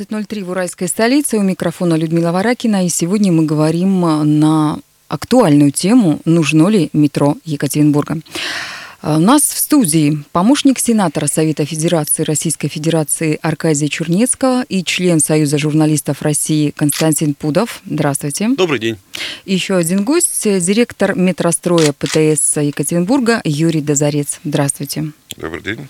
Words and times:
17.03 0.00 0.44
в 0.44 0.50
уральской 0.50 0.88
столице. 0.88 1.36
У 1.36 1.42
микрофона 1.42 1.94
Людмила 1.94 2.32
Варакина. 2.32 2.86
И 2.86 2.88
сегодня 2.88 3.32
мы 3.32 3.44
говорим 3.44 4.00
на 4.00 4.78
актуальную 5.08 5.72
тему 5.72 6.20
«Нужно 6.24 6.68
ли 6.68 6.88
метро 6.94 7.36
Екатеринбурга?». 7.44 8.20
А, 9.02 9.16
у 9.16 9.20
нас 9.20 9.42
в 9.42 9.58
студии 9.58 10.22
помощник 10.32 10.78
сенатора 10.78 11.26
Совета 11.26 11.64
Федерации 11.64 12.22
Российской 12.22 12.68
Федерации 12.68 13.38
Аркадия 13.40 13.88
Чурнецкого 13.88 14.62
и 14.68 14.84
член 14.84 15.20
Союза 15.20 15.58
журналистов 15.58 16.22
России 16.22 16.70
Константин 16.76 17.34
Пудов. 17.34 17.80
Здравствуйте. 17.86 18.48
Добрый 18.50 18.78
день. 18.78 18.98
И 19.46 19.54
еще 19.54 19.76
один 19.76 20.04
гость, 20.04 20.44
директор 20.44 21.14
метростроя 21.14 21.92
ПТС 21.92 22.58
Екатеринбурга 22.58 23.40
Юрий 23.44 23.80
Дозорец. 23.80 24.38
Здравствуйте. 24.44 25.12
Добрый 25.36 25.62
день. 25.62 25.86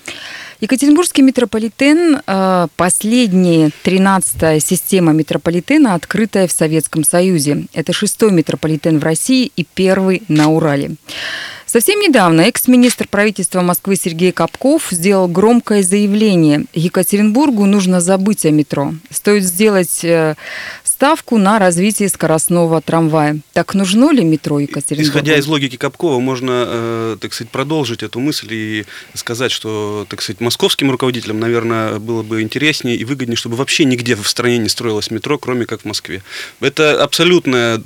Екатеринбургский 0.61 1.23
метрополитен 1.23 2.21
а,– 2.27 2.69
последняя, 2.77 3.71
13-я 3.83 4.61
система 4.61 5.13
метрополитена, 5.13 5.95
открытая 5.95 6.47
в 6.47 6.53
Советском 6.53 7.03
Союзе. 7.03 7.65
Это 7.73 7.93
шестой 7.93 8.31
метрополитен 8.31 8.99
в 8.99 9.03
России 9.03 9.51
и 9.57 9.65
первый 9.65 10.23
на 10.29 10.51
Урале. 10.51 10.97
Совсем 11.73 12.01
недавно 12.01 12.41
экс-министр 12.41 13.07
правительства 13.07 13.61
Москвы 13.61 13.95
Сергей 13.95 14.33
Капков 14.33 14.89
сделал 14.91 15.29
громкое 15.29 15.85
заявление. 15.85 16.65
Екатеринбургу 16.75 17.65
нужно 17.65 18.01
забыть 18.01 18.45
о 18.45 18.51
метро. 18.51 18.93
Стоит 19.09 19.45
сделать 19.45 20.01
э, 20.03 20.35
ставку 21.01 21.39
на 21.39 21.59
развитие 21.59 22.11
скоростного 22.11 22.83
трамвая. 22.83 23.41
Так 23.55 23.73
нужно 23.73 24.13
ли 24.13 24.23
метро 24.23 24.61
Екатеринбургу? 24.61 25.09
Исходя 25.09 25.39
из 25.39 25.47
логики 25.47 25.77
Капкова, 25.77 26.21
можно, 26.21 26.65
э, 26.67 27.17
так 27.19 27.33
сказать, 27.33 27.51
продолжить 27.51 28.03
эту 28.03 28.21
мысль 28.21 28.49
и 28.51 28.85
сказать, 29.15 29.51
что, 29.51 30.05
так 30.11 30.21
сказать, 30.21 30.43
московским 30.43 30.91
руководителям, 30.91 31.41
наверное, 31.41 31.99
было 31.99 32.23
бы 32.23 32.43
интереснее 32.43 32.97
и 32.97 33.07
выгоднее, 33.07 33.37
чтобы 33.37 33.57
вообще 33.57 33.87
нигде 33.87 34.15
в 34.15 34.29
стране 34.29 34.59
не 34.59 34.69
строилось 34.69 35.11
метро, 35.11 35.39
кроме 35.39 35.65
как 35.65 35.81
в 35.81 35.85
Москве. 35.87 36.23
Это 36.61 37.03
абсолютная 37.03 37.81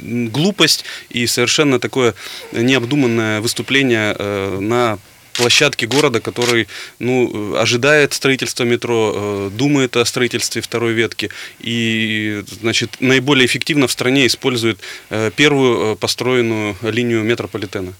глупость 0.00 0.84
и 1.08 1.28
совершенно 1.28 1.78
такое 1.78 2.14
необдуманное 2.50 3.40
выступление 3.42 4.16
э, 4.18 4.58
на 4.58 4.98
площадке 5.36 5.86
города, 5.86 6.20
который 6.20 6.68
ну, 6.98 7.56
ожидает 7.56 8.12
строительства 8.12 8.64
метро, 8.64 9.12
э, 9.14 9.50
думает 9.52 9.96
о 9.96 10.04
строительстве 10.04 10.62
второй 10.62 10.92
ветки 10.92 11.30
и 11.60 12.42
значит, 12.60 12.96
наиболее 13.00 13.46
эффективно 13.46 13.86
в 13.86 13.92
стране 13.92 14.26
использует 14.26 14.78
э, 15.10 15.30
первую 15.34 15.96
построенную 15.96 16.76
линию 16.82 17.22
метрополитена. 17.22 17.92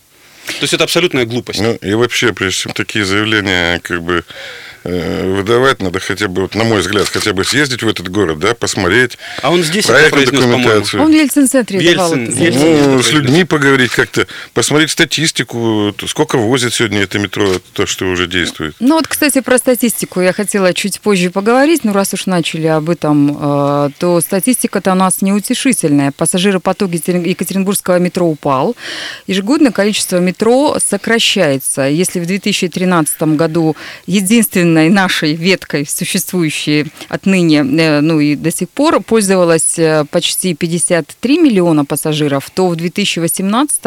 То 0.46 0.62
есть 0.62 0.74
это 0.74 0.84
абсолютная 0.84 1.24
глупость. 1.24 1.60
Ну 1.60 1.74
и 1.74 1.94
вообще, 1.94 2.32
прежде 2.32 2.62
чем 2.62 2.72
такие 2.72 3.04
заявления 3.04 3.80
как 3.80 4.02
бы 4.02 4.24
Э, 4.24 4.65
выдавать, 4.86 5.82
надо 5.82 6.00
хотя 6.00 6.28
бы, 6.28 6.42
вот, 6.42 6.54
на 6.54 6.64
мой 6.64 6.80
взгляд, 6.80 7.08
хотя 7.08 7.32
бы 7.32 7.44
съездить 7.44 7.82
в 7.82 7.88
этот 7.88 8.08
город, 8.08 8.38
да, 8.38 8.54
посмотреть. 8.54 9.18
А 9.42 9.50
он 9.50 9.62
здесь 9.62 9.88
это 9.88 10.10
произнес, 10.10 10.40
документацию. 10.40 11.02
Он 11.02 11.10
в 11.10 11.14
Ельцин-центре 11.14 11.78
Ельцин, 11.78 11.96
давал 11.96 12.14
Ельцин, 12.14 12.92
Ну, 12.92 13.02
с 13.02 13.12
людьми 13.12 13.44
поговорить 13.44 13.92
как-то, 13.92 14.26
посмотреть 14.54 14.90
статистику, 14.90 15.94
сколько 16.06 16.38
возит 16.38 16.74
сегодня 16.74 17.02
это 17.02 17.18
метро, 17.18 17.60
то, 17.72 17.86
что 17.86 18.06
уже 18.06 18.26
действует. 18.26 18.74
Ну 18.80 18.96
вот, 18.96 19.08
кстати, 19.08 19.40
про 19.40 19.58
статистику 19.58 20.20
я 20.20 20.32
хотела 20.32 20.72
чуть 20.72 21.00
позже 21.00 21.30
поговорить, 21.30 21.84
но 21.84 21.92
раз 21.92 22.14
уж 22.14 22.26
начали 22.26 22.66
об 22.66 22.90
этом, 22.90 23.36
э, 23.40 23.90
то 23.98 24.20
статистика-то 24.20 24.92
у 24.92 24.94
нас 24.94 25.22
неутешительная. 25.22 26.12
Пассажиропоток 26.12 26.92
Екатеринбургского 26.92 27.98
метро 27.98 28.26
упал. 28.26 28.76
Ежегодно 29.26 29.72
количество 29.72 30.18
метро 30.18 30.78
сокращается. 30.78 31.82
Если 31.82 32.20
в 32.20 32.26
2013 32.26 33.36
году 33.36 33.76
единственное 34.06 34.75
единственной 34.76 34.90
нашей 34.90 35.34
веткой, 35.34 35.86
существующей 35.86 36.86
отныне, 37.08 37.58
э, 37.58 38.00
ну 38.00 38.20
и 38.20 38.34
до 38.34 38.50
сих 38.50 38.68
пор, 38.68 39.00
пользовалась 39.00 39.78
э, 39.78 40.04
почти 40.10 40.54
53 40.54 41.38
миллиона 41.38 41.84
пассажиров, 41.84 42.50
то 42.50 42.68
в 42.68 42.76
2018 42.76 43.80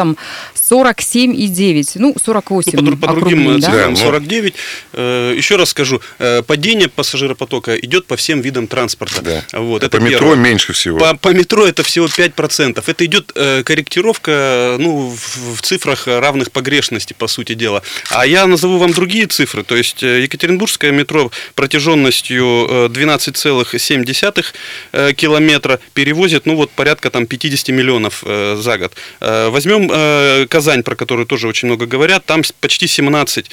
47,9, 0.69 1.91
ну 1.95 2.15
48 2.23 2.71
ну, 2.79 2.97
по, 2.97 3.07
по 3.07 3.13
другим 3.13 3.59
да? 3.59 3.67
цифрам 3.67 3.95
49. 3.95 4.53
Э, 4.93 5.33
еще 5.35 5.55
раз 5.55 5.69
скажу, 5.69 6.01
падение 6.47 6.87
пассажиропотока 6.87 7.75
идет 7.75 8.05
по 8.05 8.15
всем 8.15 8.41
видам 8.41 8.67
транспорта. 8.67 9.21
Да. 9.21 9.43
Вот, 9.53 9.83
а 9.83 9.87
это 9.87 9.97
по 9.97 10.01
метро 10.01 10.19
первое. 10.19 10.35
меньше 10.35 10.73
всего. 10.73 10.99
По, 10.99 11.15
по 11.15 11.29
метро 11.29 11.65
это 11.65 11.83
всего 11.83 12.05
5%. 12.05 12.83
Это 12.85 13.05
идет 13.05 13.31
корректировка 13.31 14.75
ну, 14.79 15.09
в, 15.09 15.55
в 15.55 15.61
цифрах 15.61 16.07
равных 16.07 16.51
погрешности, 16.51 17.13
по 17.13 17.27
сути 17.27 17.53
дела. 17.55 17.81
А 18.09 18.25
я 18.25 18.45
назову 18.47 18.77
вам 18.77 18.93
другие 18.93 19.27
цифры. 19.27 19.63
То 19.63 19.75
есть 19.75 20.01
Екатеринбургская 20.01 20.78
Петербургское 20.79 20.91
метро 20.91 21.31
протяженностью 21.55 22.45
12,7 22.89 24.45
э, 24.93 25.09
э, 25.09 25.13
километра 25.13 25.79
перевозит, 25.93 26.45
ну 26.45 26.55
вот 26.55 26.71
порядка 26.71 27.09
там 27.09 27.25
50 27.25 27.69
миллионов 27.69 28.23
э, 28.25 28.57
за 28.59 28.77
год. 28.77 28.93
Возьмем 29.19 30.47
Казань, 30.47 30.83
про 30.83 30.95
которую 30.95 31.25
тоже 31.25 31.47
очень 31.47 31.67
много 31.67 31.85
говорят, 31.85 32.25
там 32.25 32.41
почти 32.61 32.87
17 32.87 33.49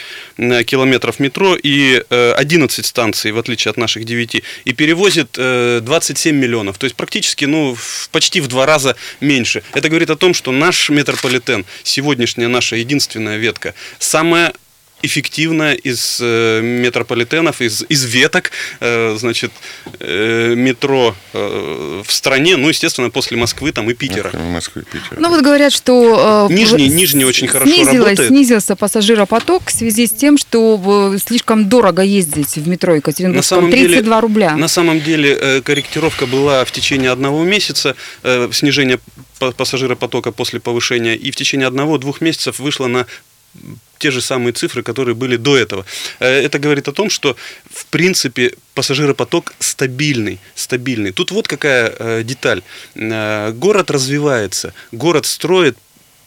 километров 0.67 1.21
метро 1.21 1.57
и 1.57 2.03
11 2.11 2.87
станций, 2.87 3.33
в 3.33 3.39
отличие 3.39 3.71
от 3.71 3.77
наших 3.77 4.05
9, 4.05 4.43
и 4.65 4.73
перевозит 4.73 5.33
27 5.33 6.37
миллионов. 6.37 6.79
То 6.79 6.85
есть 6.85 6.97
практически, 6.97 7.47
ну, 7.47 7.77
почти 8.13 8.41
в 8.41 8.49
два 8.49 8.67
раза 8.67 8.97
меньше. 9.21 9.63
Это 9.75 9.89
говорит 9.89 10.11
о 10.11 10.17
том, 10.17 10.35
что 10.35 10.53
наш 10.53 10.91
метрополитен, 10.91 11.65
сегодняшняя 11.83 12.49
наша 12.49 12.77
единственная 12.77 13.39
ветка, 13.39 13.75
самая 13.99 14.53
эффективно 15.07 15.75
из 15.75 16.19
э, 16.21 16.61
метрополитенов, 16.61 17.61
из, 17.61 17.85
из 17.89 18.05
веток, 18.05 18.51
э, 18.81 19.17
значит, 19.19 19.53
э, 20.01 20.55
метро 20.57 21.15
э, 21.33 22.03
в 22.05 22.13
стране, 22.13 22.57
ну, 22.57 22.69
естественно, 22.69 23.11
после 23.11 23.37
Москвы 23.37 23.73
там 23.73 23.91
и 23.91 23.95
Питера. 23.95 24.31
Москвы, 24.37 24.83
Питера. 24.83 25.19
Ну, 25.19 25.29
вот 25.31 25.43
говорят, 25.43 25.73
что... 25.73 26.49
Э, 26.51 26.53
нижний, 26.53 26.89
нижний 26.89 27.25
очень 27.25 27.49
хорошо 27.49 27.85
работает. 27.85 28.29
Снизился 28.29 28.77
пассажиропоток 28.77 29.67
в 29.67 29.73
связи 29.73 30.07
с 30.07 30.11
тем, 30.11 30.39
что 30.39 31.13
э, 31.15 31.19
слишком 31.19 31.69
дорого 31.69 32.03
ездить 32.03 32.57
в 32.57 32.69
метро 32.69 32.95
Екатеринбургском, 32.95 33.71
32 33.71 34.03
деле, 34.03 34.21
рубля. 34.21 34.57
На 34.57 34.69
самом 34.69 35.01
деле 35.01 35.37
э, 35.41 35.61
корректировка 35.63 36.27
была 36.27 36.65
в 36.65 36.73
течение 36.73 37.11
одного 37.11 37.45
месяца, 37.45 37.97
э, 38.23 38.49
снижение 38.53 38.99
пассажиропотока 39.39 40.33
после 40.33 40.61
повышения, 40.61 41.15
и 41.15 41.31
в 41.31 41.37
течение 41.37 41.67
одного-двух 41.69 42.21
месяцев 42.21 42.59
вышло 42.59 42.87
на 42.87 43.07
те 43.99 44.11
же 44.11 44.21
самые 44.21 44.53
цифры, 44.53 44.83
которые 44.83 45.15
были 45.15 45.37
до 45.37 45.57
этого. 45.57 45.85
Э, 46.21 46.27
это 46.27 46.59
говорит 46.59 46.89
о 46.89 46.93
том, 46.93 47.11
что 47.11 47.37
в 47.71 47.87
принципе 47.87 48.53
пассажиропоток 48.75 49.55
стабильный, 49.59 50.39
стабильный. 50.55 51.13
Тут 51.13 51.31
вот 51.31 51.49
какая 51.49 51.95
э, 51.99 52.23
деталь. 52.23 52.63
Э, 52.95 53.53
город 53.53 53.91
развивается, 53.91 54.73
город 54.93 55.27
строит 55.27 55.77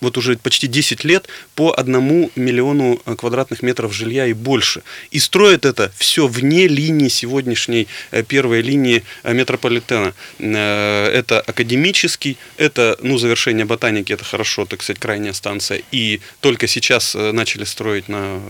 вот 0.01 0.17
уже 0.17 0.37
почти 0.37 0.67
10 0.67 1.03
лет 1.03 1.27
по 1.55 1.71
одному 1.71 2.31
миллиону 2.35 3.01
э, 3.05 3.15
квадратных 3.15 3.61
метров 3.61 3.93
жилья 3.93 4.27
и 4.27 4.33
больше. 4.33 4.81
И 5.11 5.19
строят 5.19 5.65
это 5.65 5.91
все 5.97 6.27
вне 6.27 6.67
линии 6.67 7.09
сегодняшней 7.09 7.87
э, 8.11 8.23
первой 8.23 8.61
линии 8.61 9.03
э, 9.23 9.33
метрополитена. 9.33 10.13
Это 10.39 11.41
академический, 11.45 12.37
это 12.57 12.97
ну, 13.01 13.17
завершение 13.17 13.65
ботаники, 13.65 14.13
это 14.13 14.23
хорошо, 14.23 14.65
так 14.65 14.81
сказать, 14.83 14.99
крайняя 14.99 15.33
станция. 15.33 15.81
И 15.91 16.21
только 16.41 16.67
сейчас 16.67 17.15
начали 17.15 17.63
строить 17.63 18.09
на 18.09 18.41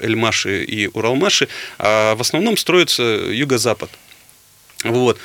Эльмаши 0.00 0.64
и 0.64 0.88
Уралмаши, 0.88 1.48
а 1.78 2.14
в 2.14 2.20
основном 2.20 2.56
строится 2.56 3.02
юго-запад. 3.02 3.90
Вот 4.84 5.18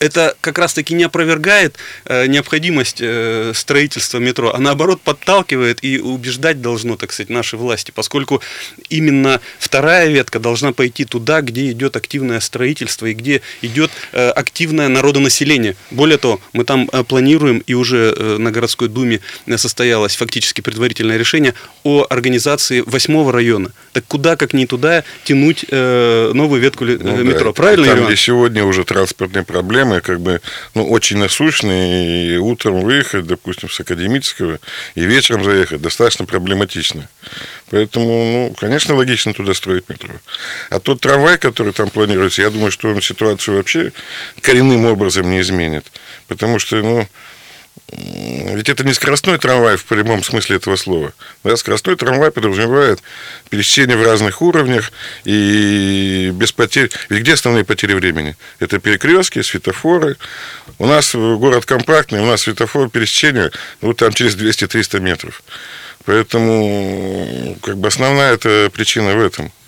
это 0.00 0.34
как 0.40 0.58
раз-таки 0.58 0.94
не 0.94 1.04
опровергает 1.04 1.76
э, 2.06 2.26
необходимость 2.26 2.98
э, 3.00 3.52
строительства 3.54 4.18
метро, 4.18 4.52
а 4.52 4.58
наоборот 4.58 5.00
подталкивает 5.02 5.84
и 5.84 5.98
убеждать 5.98 6.62
должно, 6.62 6.96
так 6.96 7.12
сказать, 7.12 7.28
наши 7.28 7.56
власти, 7.56 7.92
поскольку 7.94 8.42
именно 8.88 9.40
вторая 9.58 10.08
ветка 10.08 10.40
должна 10.40 10.72
пойти 10.72 11.04
туда, 11.04 11.42
где 11.42 11.70
идет 11.70 11.96
активное 11.96 12.40
строительство 12.40 13.06
и 13.06 13.12
где 13.12 13.42
идет 13.60 13.90
э, 14.12 14.30
активное 14.30 14.88
народонаселение. 14.88 15.76
Более 15.90 16.16
того, 16.16 16.40
мы 16.54 16.64
там 16.64 16.88
э, 16.92 17.04
планируем, 17.04 17.62
и 17.66 17.74
уже 17.74 18.14
э, 18.16 18.36
на 18.38 18.50
городской 18.50 18.88
думе 18.88 19.20
состоялось 19.56 20.16
фактически 20.16 20.62
предварительное 20.62 21.18
решение 21.18 21.54
о 21.84 22.06
организации 22.08 22.82
восьмого 22.86 23.32
района. 23.32 23.72
Так 23.92 24.04
куда, 24.06 24.36
как 24.36 24.54
не 24.54 24.66
туда, 24.66 25.04
тянуть 25.24 25.66
э, 25.68 26.30
новую 26.32 26.62
ветку 26.62 26.86
э, 26.86 26.98
ну, 26.98 27.22
метро. 27.22 27.50
Да. 27.50 27.52
Правильно, 27.52 27.86
Там, 27.86 28.06
где 28.06 28.16
сегодня 28.16 28.64
уже 28.64 28.84
транспортные 28.84 29.44
проблемы, 29.44 29.89
программы 29.90 30.00
как 30.00 30.20
бы 30.20 30.40
ну, 30.74 30.88
очень 30.88 31.18
насущные, 31.18 32.34
и 32.34 32.36
утром 32.36 32.80
выехать, 32.80 33.26
допустим, 33.26 33.68
с 33.68 33.80
академического, 33.80 34.58
и 34.94 35.04
вечером 35.04 35.44
заехать 35.44 35.80
достаточно 35.80 36.26
проблематично. 36.26 37.08
Поэтому, 37.70 38.06
ну, 38.06 38.54
конечно, 38.58 38.94
логично 38.94 39.32
туда 39.32 39.54
строить 39.54 39.88
метро. 39.88 40.14
А 40.70 40.80
тот 40.80 41.00
трамвай, 41.00 41.38
который 41.38 41.72
там 41.72 41.90
планируется, 41.90 42.42
я 42.42 42.50
думаю, 42.50 42.70
что 42.70 42.88
он 42.88 43.02
ситуацию 43.02 43.56
вообще 43.56 43.92
коренным 44.40 44.86
образом 44.86 45.30
не 45.30 45.40
изменит. 45.40 45.84
Потому 46.28 46.58
что, 46.58 46.76
ну, 46.76 47.08
ведь 47.92 48.68
это 48.68 48.84
не 48.84 48.94
скоростной 48.94 49.38
трамвай 49.38 49.76
в 49.76 49.84
прямом 49.84 50.22
смысле 50.22 50.56
этого 50.56 50.76
слова. 50.76 51.12
Да, 51.44 51.56
скоростной 51.56 51.96
трамвай 51.96 52.30
подразумевает 52.30 53.02
пересечение 53.48 53.96
в 53.96 54.02
разных 54.02 54.42
уровнях 54.42 54.92
и 55.24 56.30
без 56.32 56.52
потерь. 56.52 56.90
Ведь 57.08 57.22
где 57.22 57.34
основные 57.34 57.64
потери 57.64 57.94
времени? 57.94 58.36
Это 58.60 58.78
перекрестки, 58.78 59.42
светофоры. 59.42 60.16
У 60.78 60.86
нас 60.86 61.14
город 61.14 61.64
компактный, 61.64 62.20
у 62.20 62.26
нас 62.26 62.42
светофор 62.42 62.88
пересечения, 62.90 63.50
ну, 63.80 63.92
там 63.92 64.12
через 64.12 64.36
200-300 64.36 65.00
метров. 65.00 65.42
Поэтому, 66.04 67.56
как 67.62 67.76
бы, 67.76 67.88
основная 67.88 68.34
эта 68.34 68.70
причина 68.72 69.14
в 69.14 69.20
этом– 69.20 69.52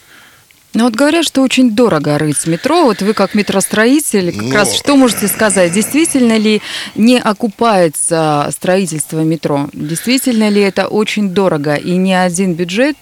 ну 0.74 0.84
вот 0.84 0.94
говорят, 0.94 1.24
что 1.24 1.42
очень 1.42 1.74
дорого 1.74 2.18
рыть 2.18 2.46
метро. 2.46 2.84
Вот 2.84 3.02
вы 3.02 3.12
как 3.14 3.34
метростроитель, 3.34 4.32
как 4.32 4.42
Но... 4.42 4.54
раз 4.54 4.74
что 4.74 4.96
можете 4.96 5.28
сказать? 5.28 5.72
Действительно 5.72 6.38
ли 6.38 6.62
не 6.94 7.18
окупается 7.18 8.48
строительство 8.52 9.20
метро? 9.20 9.68
Действительно 9.72 10.48
ли 10.48 10.62
это 10.62 10.88
очень 10.88 11.30
дорого? 11.30 11.74
И 11.74 11.96
ни 11.96 12.12
один 12.12 12.54
бюджет 12.54 12.96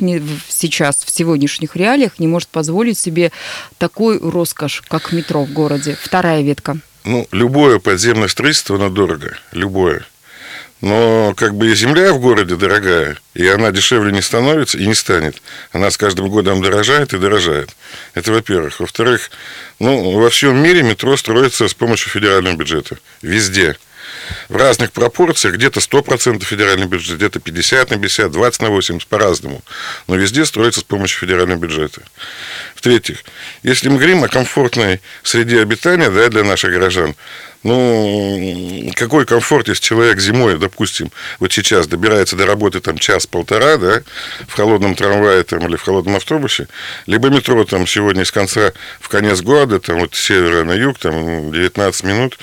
сейчас, 0.49 1.05
в 1.05 1.11
сегодняшних 1.11 1.77
реалиях, 1.77 2.19
не 2.19 2.27
может 2.27 2.49
позволить 2.49 2.99
себе 2.99 3.31
такой 3.79 4.19
роскошь, 4.19 4.83
как 4.89 5.13
метро 5.13 5.45
в 5.45 5.53
городе? 5.53 5.97
Вторая 6.01 6.43
ветка. 6.43 6.79
Ну, 7.05 7.27
любое 7.33 7.79
подземное 7.79 8.29
строительство, 8.29 8.77
оно 8.77 8.91
дорого. 8.91 9.37
Любое. 9.53 10.05
Но 10.81 11.35
как 11.37 11.55
бы 11.55 11.71
и 11.71 11.75
земля 11.75 12.13
в 12.13 12.21
городе 12.21 12.57
дорогая, 12.57 13.19
и 13.35 13.47
она 13.47 13.71
дешевле 13.71 14.13
не 14.13 14.23
становится 14.23 14.79
и 14.79 14.87
не 14.87 14.95
станет. 14.95 15.43
Она 15.73 15.91
с 15.91 15.99
каждым 15.99 16.29
годом 16.29 16.63
дорожает 16.63 17.13
и 17.13 17.19
дорожает. 17.19 17.71
Это 18.15 18.33
во-первых. 18.33 18.81
Во-вторых, 18.81 19.31
ну, 19.79 20.19
во 20.19 20.31
всем 20.31 20.57
мире 20.63 20.83
метро 20.83 21.17
строится 21.17 21.69
с 21.69 21.75
помощью 21.75 22.11
федерального 22.11 22.57
бюджета. 22.57 22.99
Везде 23.21 23.77
в 24.49 24.57
разных 24.57 24.93
пропорциях, 24.93 25.55
где-то 25.55 25.81
100% 25.81 26.45
федеральный 26.45 26.87
бюджет, 26.87 27.17
где-то 27.17 27.41
50 27.41 27.91
на 27.91 27.99
50, 27.99 28.31
20 28.31 28.63
на 28.63 28.71
80, 28.71 29.09
по-разному. 29.09 29.63
Но 30.07 30.17
везде 30.17 30.45
строится 30.45 30.81
с 30.81 30.85
помощью 30.85 31.21
федерального 31.21 31.59
бюджета. 31.59 32.03
В-третьих, 32.75 33.25
если 33.63 33.89
мы 33.89 33.97
говорим 33.97 34.25
о 34.25 34.29
комфортной 34.29 35.01
среде 35.23 35.61
обитания 35.61 36.11
да, 36.11 36.29
для 36.29 36.45
наших 36.45 36.73
горожан, 36.73 37.15
ну, 37.63 38.91
какой 38.97 39.27
комфорт, 39.27 39.69
если 39.69 39.83
человек 39.83 40.19
зимой, 40.19 40.59
допустим, 40.59 41.11
вот 41.39 41.53
сейчас 41.53 41.87
добирается 41.87 42.37
до 42.37 42.47
работы 42.47 42.81
там 42.81 42.97
час-полтора, 42.97 43.77
да, 43.77 44.03
в 44.49 44.55
холодном 44.55 44.95
трамвае 44.95 45.43
там, 45.45 45.67
или 45.67 45.77
в 45.77 45.83
холодном 45.83 46.17
автобусе, 46.17 46.69
либо 47.07 47.29
метро 47.29 47.65
там 47.65 47.87
сегодня 47.87 48.25
с 48.25 48.33
конца 48.33 48.73
в 48.99 49.09
конец 49.09 49.43
года, 49.43 49.79
там 49.79 50.01
вот 50.01 50.15
с 50.15 50.21
севера 50.21 50.65
на 50.65 50.73
юг, 50.73 50.99
там 50.99 51.53
19 51.53 52.05
минут, 52.05 52.39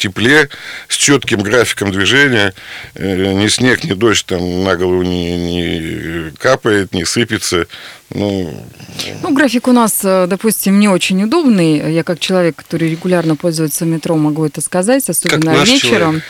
тепле, 0.00 0.48
с 0.88 0.96
четким 0.96 1.40
графиком 1.40 1.92
движения, 1.92 2.54
э, 2.94 3.32
ни 3.32 3.48
снег, 3.48 3.84
ни 3.84 3.92
дождь 3.92 4.26
там 4.26 4.64
на 4.64 4.76
голову 4.76 5.02
не, 5.02 5.36
не 5.36 6.30
капает, 6.38 6.92
не 6.92 7.04
сыпется. 7.04 7.66
Ну, 8.12 8.52
ну, 9.22 9.32
график 9.32 9.68
у 9.68 9.72
нас, 9.72 10.00
э, 10.02 10.26
допустим, 10.28 10.80
не 10.80 10.88
очень 10.88 11.22
удобный. 11.22 11.92
Я 11.92 12.02
как 12.02 12.18
человек, 12.18 12.56
который 12.56 12.90
регулярно 12.90 13.36
пользуется 13.36 13.84
метро, 13.84 14.16
могу 14.16 14.44
это 14.44 14.60
сказать, 14.60 15.08
особенно 15.08 15.50
вечером. 15.62 15.78
Человек. 15.78 16.24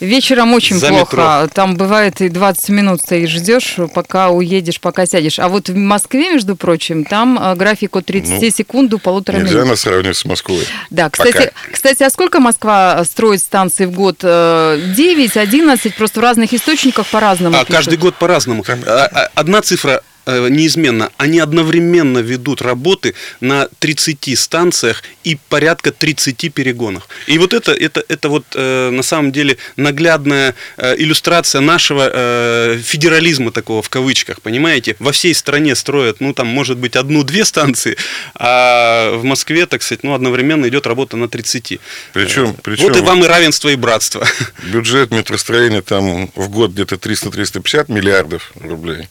Вечером 0.00 0.52
очень 0.52 0.78
За 0.78 0.88
плохо. 0.88 1.16
Метро. 1.16 1.48
Там 1.54 1.76
бывает 1.76 2.20
и 2.20 2.28
20 2.28 2.68
минут 2.68 3.00
стоишь, 3.00 3.30
ждешь, 3.30 3.76
пока 3.94 4.28
уедешь, 4.28 4.78
пока 4.78 5.06
сядешь. 5.06 5.38
А 5.38 5.48
вот 5.48 5.70
в 5.70 5.74
Москве, 5.74 6.32
между 6.32 6.54
прочим, 6.54 7.04
там 7.04 7.38
э, 7.40 7.54
график 7.54 7.96
от 7.96 8.04
30 8.04 8.42
ну, 8.42 8.50
секунд 8.50 8.90
до 8.90 8.98
полутора 8.98 9.36
нельзя 9.36 9.48
минут. 9.48 9.60
Нельзя 9.60 9.70
нас 9.70 9.80
сравнивать 9.80 10.16
с 10.18 10.24
Москвой. 10.26 10.66
Да, 10.90 11.08
кстати, 11.08 11.50
кстати, 11.72 12.02
а 12.02 12.10
сколько 12.10 12.40
Москва 12.40 13.04
строит 13.12 13.40
станций 13.40 13.86
в 13.86 13.92
год? 13.92 14.16
9, 14.20 15.36
э, 15.36 15.40
11, 15.40 15.94
просто 15.94 16.20
в 16.20 16.22
разных 16.22 16.54
источниках 16.54 17.06
по-разному. 17.06 17.56
А, 17.58 17.64
каждый 17.64 17.98
год 17.98 18.14
по-разному. 18.16 18.64
А, 18.66 19.08
а, 19.12 19.28
одна 19.34 19.60
цифра 19.60 20.02
неизменно, 20.26 21.10
они 21.16 21.40
одновременно 21.40 22.18
ведут 22.18 22.62
работы 22.62 23.14
на 23.40 23.68
30 23.78 24.38
станциях 24.38 25.02
и 25.24 25.38
порядка 25.48 25.92
30 25.92 26.52
перегонах. 26.52 27.08
И 27.26 27.38
вот 27.38 27.52
это, 27.52 27.72
это, 27.72 28.04
это 28.08 28.28
вот 28.28 28.44
э, 28.54 28.90
на 28.90 29.02
самом 29.02 29.32
деле 29.32 29.56
наглядная 29.76 30.54
э, 30.76 30.96
иллюстрация 30.96 31.60
нашего 31.60 32.10
э, 32.12 32.78
федерализма 32.82 33.52
такого 33.52 33.82
в 33.82 33.88
кавычках, 33.88 34.40
понимаете? 34.42 34.96
Во 34.98 35.12
всей 35.12 35.34
стране 35.34 35.74
строят, 35.74 36.20
ну 36.20 36.32
там 36.34 36.46
может 36.46 36.78
быть 36.78 36.96
одну-две 36.96 37.44
станции, 37.44 37.96
а 38.34 39.16
в 39.16 39.24
Москве, 39.24 39.66
так 39.66 39.82
сказать, 39.82 40.04
ну 40.04 40.14
одновременно 40.14 40.68
идет 40.68 40.86
работа 40.86 41.16
на 41.16 41.28
30. 41.28 41.80
Причем, 42.12 42.56
причем 42.62 42.84
вот 42.84 42.96
и 42.96 43.00
вам 43.00 43.24
и 43.24 43.26
равенство, 43.26 43.68
и 43.68 43.76
братство. 43.76 44.26
Бюджет 44.72 45.10
метростроения 45.10 45.82
там 45.82 46.30
в 46.34 46.48
год 46.48 46.72
где-то 46.72 46.96
300-350 46.96 47.92
миллиардов 47.92 48.52
рублей. 48.60 49.08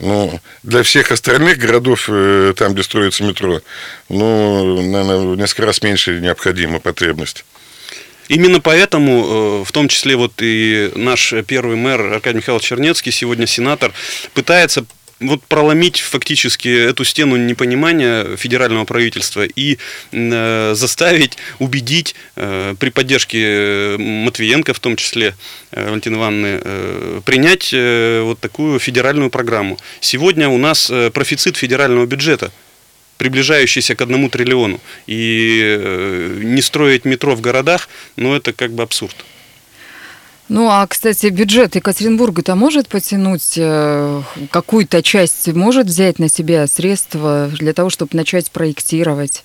Ну, 0.00 0.40
для 0.62 0.82
всех 0.82 1.10
остальных 1.10 1.58
городов, 1.58 2.08
э, 2.08 2.54
там, 2.56 2.72
где 2.72 2.82
строится 2.82 3.24
метро, 3.24 3.60
ну, 4.08 4.80
наверное, 4.80 5.18
в 5.18 5.36
несколько 5.36 5.66
раз 5.66 5.82
меньше 5.82 6.20
необходима 6.20 6.78
потребность. 6.78 7.44
Именно 8.28 8.60
поэтому, 8.60 9.62
э, 9.62 9.64
в 9.64 9.72
том 9.72 9.88
числе 9.88 10.14
вот 10.14 10.34
и 10.40 10.92
наш 10.94 11.34
первый 11.46 11.76
мэр 11.76 12.12
Аркадий 12.12 12.38
Михайлович 12.38 12.66
Чернецкий, 12.66 13.10
сегодня 13.10 13.46
сенатор, 13.46 13.92
пытается 14.34 14.84
вот 15.20 15.42
проломить 15.44 16.00
фактически 16.00 16.68
эту 16.68 17.04
стену 17.04 17.36
непонимания 17.36 18.36
федерального 18.36 18.84
правительства 18.84 19.44
и 19.44 19.78
э, 20.12 20.72
заставить, 20.74 21.36
убедить 21.58 22.14
э, 22.36 22.74
при 22.78 22.90
поддержке 22.90 23.38
э, 23.42 23.96
Матвиенко, 23.98 24.74
в 24.74 24.80
том 24.80 24.96
числе 24.96 25.34
э, 25.72 25.88
Валентины 25.88 26.16
Ивановны, 26.16 26.60
э, 26.62 27.20
принять 27.24 27.70
э, 27.72 28.22
вот 28.22 28.38
такую 28.38 28.78
федеральную 28.78 29.30
программу. 29.30 29.78
Сегодня 30.00 30.48
у 30.48 30.58
нас 30.58 30.90
э, 30.90 31.10
профицит 31.10 31.56
федерального 31.56 32.06
бюджета 32.06 32.52
приближающийся 33.16 33.96
к 33.96 34.00
одному 34.00 34.30
триллиону. 34.30 34.80
И 35.08 35.60
э, 35.60 36.40
не 36.44 36.62
строить 36.62 37.04
метро 37.04 37.34
в 37.34 37.40
городах, 37.40 37.88
ну 38.14 38.34
это 38.34 38.52
как 38.52 38.72
бы 38.72 38.84
абсурд. 38.84 39.16
Ну, 40.48 40.68
а, 40.70 40.86
кстати, 40.86 41.26
бюджет 41.26 41.76
Екатеринбурга-то 41.76 42.54
может 42.54 42.88
потянуть 42.88 43.54
э, 43.58 44.22
какую-то 44.50 45.02
часть, 45.02 45.46
может 45.48 45.86
взять 45.86 46.18
на 46.18 46.30
себя 46.30 46.66
средства 46.66 47.50
для 47.58 47.74
того, 47.74 47.90
чтобы 47.90 48.16
начать 48.16 48.50
проектировать? 48.50 49.44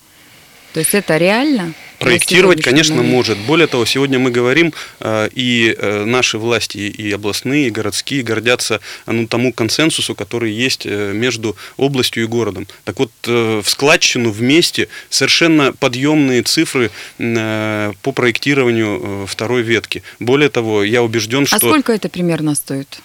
То 0.73 0.79
есть 0.79 0.95
это 0.95 1.17
реально? 1.17 1.73
Проектировать, 1.99 2.61
конечно, 2.61 2.95
момент? 2.95 3.13
может. 3.13 3.37
Более 3.37 3.67
того, 3.67 3.85
сегодня 3.85 4.19
мы 4.19 4.31
говорим, 4.31 4.73
э, 4.99 5.29
и 5.33 5.75
э, 5.77 6.03
наши 6.03 6.37
власти, 6.37 6.77
и 6.77 7.11
областные, 7.11 7.67
и 7.67 7.69
городские 7.69 8.23
гордятся 8.23 8.81
ну, 9.05 9.27
тому 9.27 9.53
консенсусу, 9.53 10.15
который 10.15 10.51
есть 10.51 10.85
э, 10.85 11.13
между 11.13 11.55
областью 11.77 12.23
и 12.23 12.25
городом. 12.25 12.67
Так 12.83 12.99
вот, 12.99 13.11
в 13.23 13.63
складчину 13.65 14.31
вместе 14.31 14.89
совершенно 15.09 15.73
подъемные 15.73 16.41
цифры 16.41 16.91
по 17.17 18.11
проектированию 18.13 19.25
второй 19.27 19.61
ветки. 19.61 20.03
Более 20.19 20.49
того, 20.49 20.83
я 20.83 21.03
убежден, 21.03 21.43
а 21.43 21.45
что... 21.45 21.55
А 21.55 21.59
сколько 21.59 21.93
это 21.93 22.09
примерно 22.09 22.55
стоит? 22.55 22.99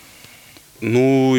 Ну, 0.81 1.37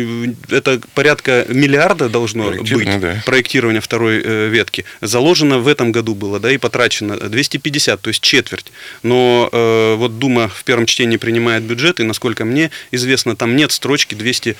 это 0.49 0.81
порядка 0.93 1.45
миллиарда 1.47 2.09
должно 2.09 2.51
быть 2.51 2.99
да. 2.99 3.21
проектирование 3.25 3.81
второй 3.81 4.21
э, 4.23 4.47
ветки. 4.49 4.85
Заложено 5.01 5.59
в 5.59 5.67
этом 5.67 5.91
году 5.91 6.13
было, 6.13 6.39
да, 6.39 6.51
и 6.51 6.57
потрачено 6.57 7.15
250, 7.17 8.01
то 8.01 8.09
есть 8.09 8.21
четверть. 8.21 8.71
Но 9.03 9.49
э, 9.51 9.95
вот 9.95 10.19
Дума 10.19 10.49
в 10.49 10.63
первом 10.63 10.85
чтении 10.85 11.17
принимает 11.17 11.63
бюджет, 11.63 11.99
и, 11.99 12.03
насколько 12.03 12.43
мне 12.43 12.71
известно, 12.91 13.35
там 13.35 13.55
нет 13.55 13.71
строчки 13.71 14.15
200, 14.15 14.57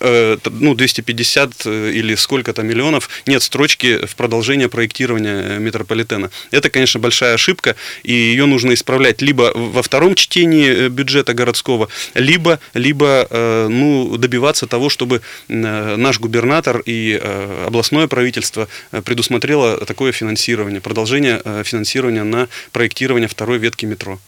э, 0.00 0.36
ну, 0.44 0.74
250 0.74 1.52
э, 1.64 1.92
или 1.94 2.14
сколько-то 2.14 2.62
миллионов, 2.62 3.08
нет 3.26 3.42
строчки 3.42 4.04
в 4.04 4.14
продолжение 4.14 4.68
проектирования 4.68 5.42
э, 5.42 5.58
метрополитена. 5.58 6.30
Это, 6.50 6.68
конечно, 6.68 7.00
большая 7.00 7.34
ошибка, 7.34 7.76
и 8.02 8.12
ее 8.12 8.44
нужно 8.44 8.74
исправлять 8.74 9.22
либо 9.22 9.52
во 9.54 9.82
втором 9.82 10.14
чтении 10.14 10.68
э, 10.68 10.88
бюджета 10.88 11.32
городского, 11.32 11.88
либо, 12.14 12.60
либо 12.74 13.26
э, 13.30 13.68
ну, 13.70 14.17
добиваться 14.18 14.66
того, 14.66 14.88
чтобы 14.88 15.20
э, 15.48 15.96
наш 15.96 16.20
губернатор 16.20 16.82
и 16.84 17.18
э, 17.20 17.64
областное 17.66 18.06
правительство 18.08 18.68
э, 18.92 19.02
предусмотрело 19.02 19.84
такое 19.86 20.12
финансирование, 20.12 20.80
продолжение 20.80 21.40
финансирования 21.64 22.24
на 22.24 22.48
проектирование 22.72 23.28
второй 23.28 23.58
ветки 23.58 23.86
метро. 23.86 24.18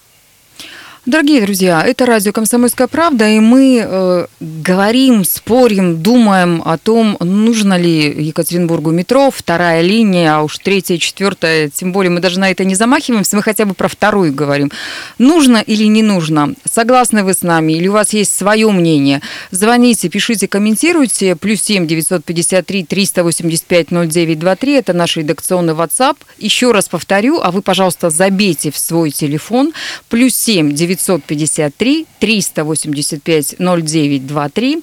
Дорогие 1.07 1.41
друзья, 1.41 1.83
это 1.83 2.05
радио 2.05 2.31
«Комсомольская 2.31 2.87
правда», 2.87 3.27
и 3.27 3.41
мы 3.41 3.83
э, 3.83 4.27
говорим, 4.39 5.25
спорим, 5.25 6.03
думаем 6.03 6.61
о 6.63 6.77
том, 6.77 7.17
нужно 7.21 7.79
ли 7.79 8.23
Екатеринбургу 8.23 8.91
метро, 8.91 9.31
вторая 9.31 9.81
линия, 9.81 10.37
а 10.37 10.43
уж 10.43 10.59
третья, 10.59 10.99
четвертая, 10.99 11.71
тем 11.71 11.93
более 11.93 12.11
мы 12.11 12.21
даже 12.21 12.39
на 12.39 12.51
это 12.51 12.65
не 12.65 12.75
замахиваемся, 12.75 13.35
мы 13.35 13.43
хотя 13.43 13.65
бы 13.65 13.73
про 13.73 13.89
вторую 13.89 14.35
говорим. 14.35 14.71
Нужно 15.17 15.65
или 15.67 15.85
не 15.85 16.03
нужно? 16.03 16.55
Согласны 16.71 17.25
вы 17.25 17.33
с 17.33 17.41
нами 17.41 17.73
или 17.73 17.89
у 17.89 17.93
вас 17.93 18.13
есть 18.13 18.37
свое 18.37 18.71
мнение? 18.71 19.23
Звоните, 19.53 20.11
пишите, 20.11 20.49
комментируйте. 20.49 21.35
Плюс 21.35 21.63
семь 21.63 21.87
девятьсот 21.87 22.27
пятьдесят 22.27 22.67
три 22.67 22.85
триста 22.85 23.25
восемьдесят 23.25 23.65
пять 23.65 23.91
ноль 23.91 24.09
девять 24.09 24.39
два 24.39 24.55
три. 24.55 24.75
Это 24.75 24.93
наш 24.93 25.17
редакционный 25.17 25.73
WhatsApp. 25.73 26.19
Еще 26.37 26.73
раз 26.73 26.91
повторю, 26.91 27.41
а 27.43 27.53
вы, 27.53 27.63
пожалуйста, 27.63 28.11
забейте 28.11 28.71
в 28.71 28.77
свой 28.77 29.11
телефон. 29.11 29.73
Плюс 30.11 30.35
семь 30.35 30.75
953 30.97 32.07
385 32.19 33.55
0923 33.59 34.83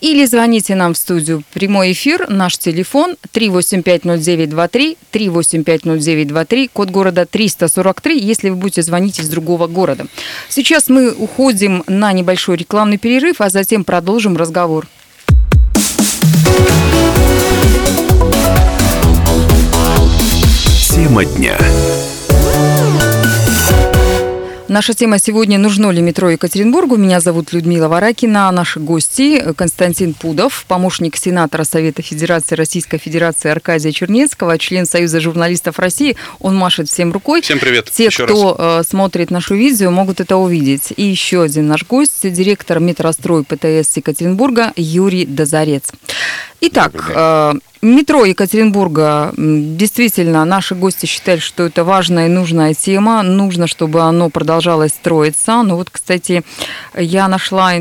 или 0.00 0.26
звоните 0.26 0.74
нам 0.74 0.94
в 0.94 0.96
студию 0.96 1.42
прямой 1.52 1.92
эфир, 1.92 2.28
наш 2.28 2.58
телефон 2.58 3.16
3850923, 3.32 4.96
3850923, 5.12 6.70
код 6.72 6.90
города 6.90 7.26
343, 7.26 8.18
если 8.18 8.50
вы 8.50 8.56
будете 8.56 8.82
звонить 8.82 9.18
из 9.18 9.28
другого 9.28 9.66
города. 9.66 10.06
Сейчас 10.48 10.88
мы 10.88 11.12
уходим 11.12 11.82
на 11.86 12.12
небольшой 12.12 12.56
рекламный 12.56 12.98
перерыв, 12.98 13.40
а 13.40 13.48
затем 13.48 13.84
продолжим 13.84 14.36
разговор. 14.36 14.86
Тема 20.90 21.24
дня. 21.24 21.56
Наша 24.68 24.94
тема 24.94 25.20
сегодня 25.20 25.58
«Нужно 25.58 25.90
ли 25.92 26.02
метро 26.02 26.28
Екатеринбургу?». 26.28 26.96
Меня 26.96 27.20
зовут 27.20 27.52
Людмила 27.52 27.86
Варакина. 27.86 28.50
Наши 28.50 28.80
гости 28.80 29.40
Константин 29.56 30.12
Пудов, 30.12 30.64
помощник 30.66 31.16
сенатора 31.16 31.62
Совета 31.62 32.02
Федерации 32.02 32.56
Российской 32.56 32.98
Федерации 32.98 33.48
Аркадия 33.48 33.92
Чернецкого, 33.92 34.58
член 34.58 34.84
Союза 34.84 35.20
журналистов 35.20 35.78
России. 35.78 36.16
Он 36.40 36.56
машет 36.56 36.88
всем 36.88 37.12
рукой. 37.12 37.42
Всем 37.42 37.60
привет. 37.60 37.92
Те, 37.92 38.06
еще 38.06 38.24
кто 38.26 38.56
раз. 38.58 38.86
Э, 38.86 38.88
смотрит 38.88 39.30
нашу 39.30 39.54
видео, 39.54 39.92
могут 39.92 40.18
это 40.18 40.36
увидеть. 40.36 40.92
И 40.96 41.04
еще 41.04 41.42
один 41.42 41.68
наш 41.68 41.84
гость, 41.84 42.28
директор 42.32 42.80
метрострой 42.80 43.44
ПТС 43.44 43.96
Екатеринбурга 43.96 44.72
Юрий 44.74 45.26
Дозарец. 45.26 45.92
Итак, 46.60 47.12
э, 47.14 47.54
метро 47.86 48.24
Екатеринбурга, 48.24 49.32
действительно, 49.36 50.44
наши 50.44 50.74
гости 50.74 51.06
считали, 51.06 51.38
что 51.38 51.64
это 51.64 51.84
важная 51.84 52.26
и 52.26 52.30
нужная 52.30 52.74
тема. 52.74 53.22
Нужно, 53.22 53.66
чтобы 53.66 54.00
оно 54.00 54.30
продолжалось 54.30 54.92
строиться. 54.92 55.62
Ну 55.62 55.76
вот, 55.76 55.90
кстати, 55.90 56.42
я 56.94 57.28
нашла 57.28 57.74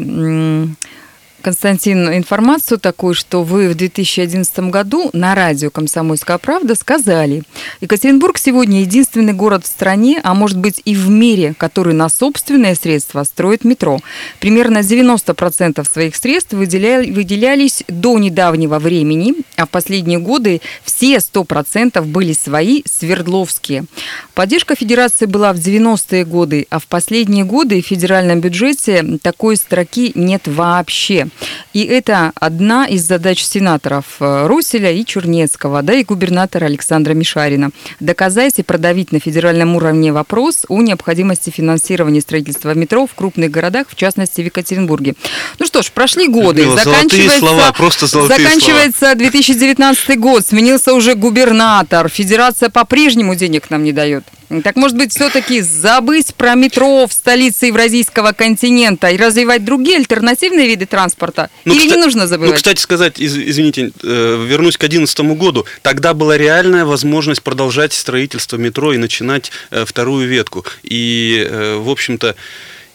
Константин, 1.46 2.12
информацию 2.12 2.80
такую, 2.80 3.14
что 3.14 3.44
вы 3.44 3.70
в 3.70 3.76
2011 3.76 4.72
году 4.72 5.12
на 5.14 5.36
радио 5.36 5.70
«Комсомольская 5.70 6.40
правда» 6.40 6.74
сказали, 6.74 7.44
Екатеринбург 7.82 8.40
сегодня 8.40 8.82
единственный 8.82 9.34
город 9.34 9.64
в 9.64 9.68
стране, 9.68 10.20
а 10.24 10.34
может 10.34 10.58
быть 10.58 10.82
и 10.86 10.96
в 10.96 11.08
мире, 11.08 11.54
который 11.56 11.94
на 11.94 12.10
собственные 12.10 12.74
средства 12.74 13.22
строит 13.22 13.64
метро. 13.64 14.00
Примерно 14.40 14.80
90% 14.80 15.88
своих 15.88 16.16
средств 16.16 16.54
выделяли, 16.54 17.12
выделялись 17.12 17.84
до 17.88 18.18
недавнего 18.18 18.80
времени, 18.80 19.36
а 19.56 19.68
в 19.68 19.70
последние 19.70 20.18
годы 20.18 20.62
все 20.84 21.18
100% 21.18 22.02
были 22.06 22.34
свои, 22.34 22.82
свердловские. 22.86 23.86
Поддержка 24.34 24.74
Федерации 24.74 25.28
была 25.28 25.54
в 25.54 25.58
90-е 25.58 26.26
годы, 26.26 26.66
а 26.72 26.80
в 26.80 26.88
последние 26.88 27.44
годы 27.46 27.84
в 27.84 27.86
федеральном 27.86 28.42
бюджете 28.42 29.20
такой 29.22 29.58
строки 29.58 30.12
нет 30.16 30.48
вообще. 30.48 31.28
И 31.74 31.84
это 31.84 32.32
одна 32.36 32.88
из 32.88 33.04
задач 33.04 33.44
сенаторов 33.44 34.06
э, 34.20 34.48
Руселя 34.48 34.92
и 34.92 35.04
Чернецкого, 35.06 35.82
да 35.82 35.94
и 35.94 36.04
губернатора 36.04 36.66
Александра 36.66 37.14
Мишарина. 37.14 37.72
Доказать 38.00 38.60
и 38.60 38.64
продавить 38.64 39.12
на 39.12 39.20
федеральном 39.20 39.76
уровне 39.76 40.14
вопрос 40.14 40.66
о 40.70 40.82
необходимости 40.82 41.50
финансирования 41.50 42.22
строительства 42.22 42.74
метро 42.74 43.06
в 43.08 43.14
крупных 43.14 43.52
городах, 43.52 43.88
в 43.90 43.96
частности 43.96 44.42
в 44.42 44.46
Екатеринбурге. 44.46 45.16
Ну 45.60 45.66
что 45.66 45.82
ж, 45.82 45.92
прошли 45.92 46.28
годы. 46.28 46.64
Людмила, 46.64 46.84
заканчивается, 46.84 47.40
слова, 47.40 47.72
просто 47.74 48.08
заканчивается 48.08 49.00
слова. 49.00 49.16
2019 49.16 50.20
год, 50.20 50.46
сменился 50.46 50.94
уже 50.94 51.16
губернатор, 51.16 52.10
федерация 52.10 52.70
по-прежнему 52.70 53.36
денег 53.36 53.70
нам 53.70 53.84
не 53.84 53.92
дает. 53.92 54.24
Так 54.64 54.76
может 54.76 54.98
быть 54.98 55.12
все-таки 55.14 55.62
забыть 55.62 56.36
про 56.36 56.56
метро 56.56 57.08
в 57.08 57.14
столице 57.14 57.68
Евразийского 57.68 58.32
континента 58.32 59.10
и 59.10 59.18
развивать 59.18 59.66
другие 59.66 59.98
альтернативные 59.98 60.68
виды 60.68 60.86
транспорта? 60.86 61.50
Ну, 61.66 61.74
Или 61.74 61.82
кстати, 61.82 61.98
не 61.98 62.04
нужно 62.04 62.28
забывать? 62.28 62.52
Ну, 62.52 62.56
кстати 62.56 62.80
сказать, 62.80 63.20
из, 63.20 63.38
извините, 63.38 63.92
э, 64.04 64.46
вернусь 64.48 64.78
к 64.78 64.82
2011 64.82 65.38
году. 65.38 65.66
Тогда 65.82 66.14
была 66.14 66.38
реальная 66.38 66.86
возможность 66.86 67.42
продолжать 67.42 67.94
строительство 67.94 68.58
метро 68.58 68.94
и 68.94 68.98
начинать 68.98 69.52
э, 69.72 69.86
вторую 69.86 70.28
ветку. 70.28 70.66
И, 70.84 71.46
э, 71.50 71.78
в 71.78 71.90
общем-то, 71.90 72.36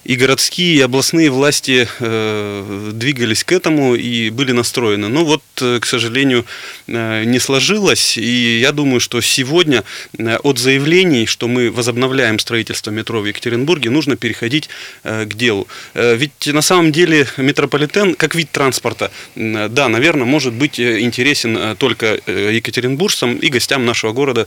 и 0.04 0.16
городские, 0.16 0.76
и 0.76 0.80
областные 0.80 1.30
власти 1.30 1.86
э, 1.98 2.90
двигались 2.92 3.44
к 3.44 3.52
этому 3.52 3.94
и 3.94 4.30
были 4.30 4.52
настроены. 4.52 5.08
Но 5.08 5.24
вот, 5.24 5.42
э, 5.60 5.78
к 5.80 5.86
сожалению, 5.86 6.46
э, 6.86 7.24
не 7.24 7.38
сложилось. 7.38 8.16
И 8.16 8.58
я 8.60 8.72
думаю, 8.72 9.00
что 9.00 9.20
сегодня 9.20 9.84
от 10.42 10.58
заявлений, 10.58 11.26
что 11.26 11.48
мы 11.48 11.70
возобновляем 11.70 12.38
строительство 12.38 12.90
метро 12.90 13.20
в 13.20 13.26
Екатеринбурге, 13.26 13.90
нужно 13.90 14.16
переходить 14.16 14.68
к 15.02 15.34
делу. 15.34 15.66
Ведь 15.94 16.46
на 16.46 16.62
самом 16.62 16.92
деле 16.92 17.26
метрополитен, 17.36 18.14
как 18.14 18.34
вид 18.34 18.50
транспорта, 18.50 19.10
да, 19.34 19.88
наверное, 19.88 20.24
может 20.24 20.52
быть 20.52 20.80
интересен 20.80 21.76
только 21.76 22.20
екатеринбуржцам 22.26 23.36
и 23.36 23.48
гостям 23.48 23.86
нашего 23.86 24.12
города, 24.12 24.46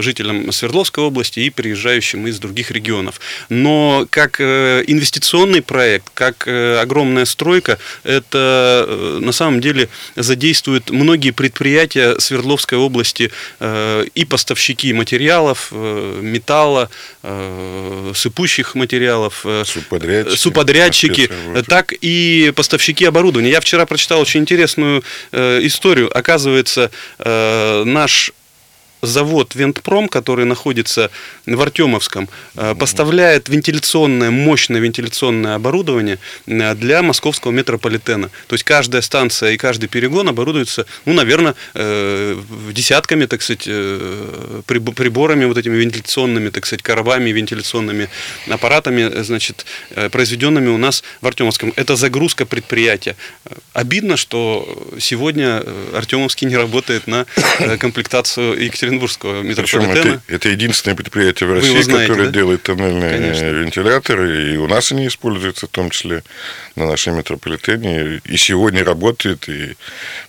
жителям 0.00 0.52
Свердловской 0.52 1.04
области 1.04 1.40
и 1.40 1.50
приезжающим 1.50 2.26
из 2.26 2.38
других 2.38 2.70
регионов. 2.70 3.20
Но 3.48 4.06
как 4.10 4.40
инвестиционный 4.86 5.62
проект, 5.62 6.10
как 6.14 6.46
э, 6.46 6.78
огромная 6.78 7.24
стройка, 7.24 7.78
это 8.04 8.84
э, 8.88 9.18
на 9.20 9.32
самом 9.32 9.60
деле 9.60 9.88
задействует 10.16 10.90
многие 10.90 11.30
предприятия 11.30 12.18
Свердловской 12.18 12.78
области 12.78 13.30
э, 13.58 14.06
и 14.14 14.24
поставщики 14.24 14.92
материалов, 14.92 15.72
металла, 15.72 16.88
сыпущих 18.14 18.74
материалов, 18.74 19.44
субподрядчики, 19.64 20.36
субподрядчики 20.36 21.30
так 21.68 21.92
и 22.00 22.52
поставщики 22.54 23.04
оборудования. 23.04 23.50
Я 23.50 23.60
вчера 23.60 23.86
прочитал 23.86 24.20
очень 24.20 24.40
интересную 24.40 25.02
историю. 25.32 26.16
Оказывается, 26.16 26.90
наш 27.18 28.32
завод 29.02 29.54
Вентпром, 29.54 30.08
который 30.08 30.44
находится 30.44 31.10
в 31.46 31.60
Артемовском, 31.60 32.28
э, 32.56 32.74
поставляет 32.74 33.48
вентиляционное, 33.48 34.30
мощное 34.30 34.80
вентиляционное 34.80 35.54
оборудование 35.54 36.18
э, 36.46 36.74
для 36.74 37.02
московского 37.02 37.52
метрополитена. 37.52 38.30
То 38.46 38.54
есть 38.54 38.64
каждая 38.64 39.02
станция 39.02 39.52
и 39.52 39.56
каждый 39.56 39.88
перегон 39.88 40.28
оборудуется, 40.28 40.86
ну, 41.04 41.14
наверное, 41.14 41.54
э, 41.74 42.38
десятками, 42.72 43.26
так 43.26 43.42
сказать, 43.42 43.64
приборами, 44.66 45.44
вот 45.44 45.58
этими 45.58 45.76
вентиляционными, 45.76 46.50
так 46.50 46.66
сказать, 46.66 46.82
коробами, 46.82 47.30
вентиляционными 47.30 48.08
аппаратами, 48.48 49.22
значит, 49.22 49.66
произведенными 50.10 50.68
у 50.68 50.78
нас 50.78 51.02
в 51.20 51.26
Артемовском. 51.26 51.72
Это 51.76 51.96
загрузка 51.96 52.46
предприятия. 52.46 53.16
Обидно, 53.72 54.16
что 54.16 54.66
сегодня 54.98 55.62
Артемовский 55.94 56.46
не 56.46 56.56
работает 56.56 57.06
на 57.06 57.26
комплектацию 57.78 58.62
Екатеринбурга 58.64 58.89
Екатеринбургского 58.90 59.42
метрополитена. 59.42 59.92
это, 59.92 60.22
это 60.28 60.48
единственное 60.48 60.96
предприятие 60.96 61.48
в 61.48 61.52
России, 61.54 61.82
знаете, 61.82 62.08
которое 62.08 62.26
да? 62.26 62.32
делает 62.32 62.62
тоннельные 62.62 63.10
Конечно. 63.10 63.44
вентиляторы, 63.44 64.54
и 64.54 64.56
у 64.56 64.66
нас 64.66 64.92
они 64.92 65.06
используются, 65.06 65.66
в 65.66 65.70
том 65.70 65.90
числе 65.90 66.22
на 66.76 66.86
нашем 66.86 67.16
метрополитене, 67.16 68.20
и 68.24 68.36
сегодня 68.36 68.84
работает, 68.84 69.48
и 69.48 69.76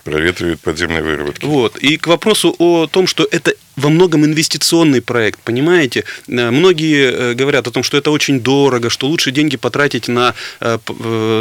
проветривает 0.03 0.59
подземные 0.59 1.01
выработки. 1.01 1.45
Вот. 1.45 1.77
И 1.77 1.97
к 1.97 2.07
вопросу 2.07 2.55
о 2.57 2.87
том, 2.87 3.07
что 3.07 3.27
это 3.29 3.53
во 3.75 3.89
многом 3.89 4.25
инвестиционный 4.25 5.01
проект, 5.01 5.39
понимаете? 5.39 6.03
Э, 6.27 6.51
многие 6.51 7.11
э, 7.11 7.33
говорят 7.33 7.67
о 7.67 7.71
том, 7.71 7.83
что 7.83 7.97
это 7.97 8.11
очень 8.11 8.39
дорого, 8.39 8.89
что 8.89 9.07
лучше 9.07 9.31
деньги 9.31 9.57
потратить 9.57 10.07
на 10.07 10.33
э, 10.59 10.77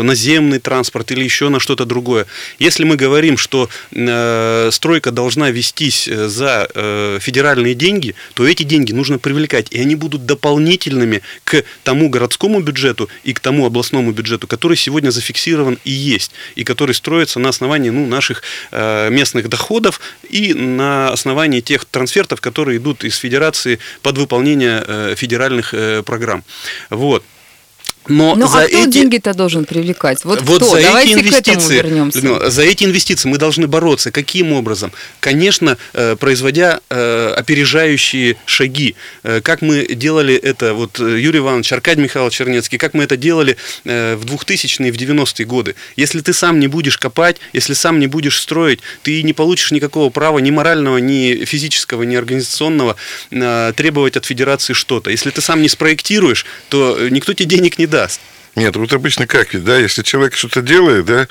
наземный 0.02 0.58
транспорт 0.58 1.10
или 1.10 1.24
еще 1.24 1.48
на 1.48 1.60
что-то 1.60 1.84
другое. 1.84 2.26
Если 2.58 2.84
мы 2.84 2.96
говорим, 2.96 3.36
что 3.36 3.68
стройка 4.70 5.10
должна 5.10 5.50
вестись 5.50 6.06
за 6.06 6.68
федеральные 7.19 7.75
деньги, 7.75 8.14
то 8.35 8.47
эти 8.47 8.62
деньги 8.62 8.93
нужно 8.93 9.19
привлекать, 9.19 9.67
и 9.71 9.81
они 9.81 9.97
будут 9.97 10.26
дополнительными 10.26 11.23
к 11.45 11.64
тому 11.83 12.09
городскому 12.09 12.61
бюджету 12.61 13.09
и 13.25 13.33
к 13.33 13.40
тому 13.40 13.67
областному 13.67 14.12
бюджету, 14.12 14.47
который 14.47 14.76
сегодня 14.76 15.11
зафиксирован 15.11 15.79
и 15.85 15.90
есть, 15.90 16.33
и 16.55 16.64
который 16.64 16.95
строится 16.95 17.40
на 17.40 17.49
основании 17.49 17.90
ну, 17.90 18.07
наших 18.07 18.43
местных 18.71 19.49
доходов 19.49 20.00
и 20.29 20.55
на 20.55 21.11
основании 21.11 21.61
тех 21.61 21.85
трансферов, 21.85 22.21
экспертов, 22.21 22.40
которые 22.40 22.76
идут 22.76 23.05
из 23.05 23.17
федерации 23.17 23.79
под 24.02 24.19
выполнение 24.19 24.83
э, 24.87 25.14
федеральных 25.17 25.75
э, 25.75 26.02
программ. 26.02 26.45
Вот. 26.90 27.25
Но 28.09 28.35
ну, 28.35 28.49
за 28.49 28.62
а 28.62 28.66
кто 28.66 28.78
эти... 28.78 28.88
деньги-то 28.88 29.35
должен 29.35 29.64
привлекать? 29.66 30.25
Вот, 30.25 30.40
вот 30.42 30.62
кто? 30.62 30.76
За 30.76 30.83
Давайте 30.83 31.12
эти 31.12 31.21
инвестиции, 31.21 31.42
к 31.42 31.59
этому 31.59 31.69
вернемся. 31.71 32.50
За 32.50 32.62
эти 32.62 32.85
инвестиции 32.85 33.28
мы 33.28 33.37
должны 33.37 33.66
бороться. 33.66 34.11
Каким 34.11 34.52
образом? 34.52 34.90
Конечно, 35.21 35.76
э, 35.92 36.16
производя 36.16 36.80
э, 36.88 37.35
опережающие 37.37 38.37
шаги. 38.47 38.97
Э, 39.23 39.40
как 39.42 39.61
мы 39.61 39.87
делали 39.95 40.35
это, 40.35 40.73
вот 40.73 40.99
Юрий 40.99 41.40
Иванович, 41.40 41.73
Аркадий 41.73 42.00
Михайлович 42.00 42.35
Чернецкий, 42.35 42.78
как 42.78 42.95
мы 42.95 43.04
это 43.04 43.16
делали 43.16 43.57
в 43.85 44.25
2000-е 44.25 44.88
и 44.88 44.90
в 44.90 44.97
90-е 44.97 45.45
годы. 45.45 45.75
Если 45.97 46.21
ты 46.21 46.33
сам 46.33 46.59
не 46.59 46.69
будешь 46.69 46.97
копать, 46.97 47.37
если 47.52 47.75
сам 47.75 47.99
не 47.99 48.07
будешь 48.07 48.40
строить, 48.40 48.80
ты 49.02 49.23
не 49.23 49.35
получишь 49.35 49.73
никакого 49.73 50.11
права 50.11 50.38
ни 50.38 50.50
морального, 50.50 50.99
ни 50.99 51.45
физического, 51.45 52.04
ни 52.04 52.16
организационного 52.16 52.97
требовать 53.30 54.16
от 54.16 54.25
федерации 54.25 54.73
что-то. 54.73 55.11
Если 55.11 55.30
ты 55.30 55.40
сам 55.40 55.61
не 55.61 55.69
спроектируешь, 55.69 56.47
то 56.71 57.09
никто 57.11 57.35
тебе 57.35 57.47
денег 57.47 57.78
не 57.78 57.87
даст. 57.90 58.20
Нет, 58.56 58.75
вот 58.76 58.92
обычно 58.92 59.26
как, 59.26 59.49
да, 59.62 59.78
если 59.78 60.02
человек 60.02 60.35
что-то 60.35 60.61
делает, 60.61 61.04
да, 61.04 61.28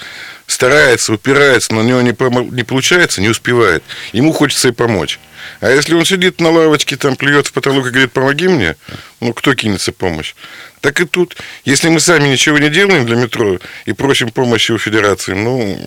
старается, 0.47 1.13
упирается, 1.13 1.73
но 1.73 1.81
у 1.81 1.83
него 1.83 2.01
не, 2.01 2.15
не 2.55 2.63
получается, 2.63 3.21
не 3.21 3.27
успевает, 3.27 3.83
ему 4.13 4.31
хочется 4.31 4.69
и 4.69 4.71
помочь. 4.71 5.19
А 5.59 5.69
если 5.69 5.93
он 5.93 6.05
сидит 6.05 6.39
на 6.39 6.49
лавочке, 6.49 6.95
там 6.95 7.15
плюет 7.15 7.47
в 7.47 7.53
потолок 7.53 7.87
и 7.87 7.89
говорит, 7.89 8.13
помоги 8.13 8.47
мне, 8.47 8.75
ну, 9.19 9.33
кто 9.33 9.53
кинется 9.53 9.91
помощь? 9.91 10.33
Так 10.79 11.01
и 11.01 11.05
тут, 11.05 11.35
если 11.65 11.89
мы 11.89 11.99
сами 11.99 12.29
ничего 12.29 12.57
не 12.57 12.69
делаем 12.69 13.05
для 13.05 13.17
метро 13.17 13.59
и 13.85 13.91
просим 13.91 14.31
помощи 14.31 14.71
у 14.71 14.77
федерации, 14.77 15.33
ну, 15.33 15.77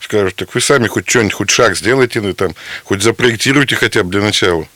скажут, 0.00 0.36
так 0.36 0.54
вы 0.54 0.60
сами 0.60 0.86
хоть 0.86 1.08
что-нибудь, 1.08 1.32
хоть 1.32 1.50
шаг 1.50 1.76
сделайте, 1.76 2.20
ну, 2.20 2.34
там, 2.34 2.54
хоть 2.84 3.02
запроектируйте 3.02 3.76
хотя 3.76 4.04
бы 4.04 4.10
для 4.10 4.20
начала. 4.20 4.68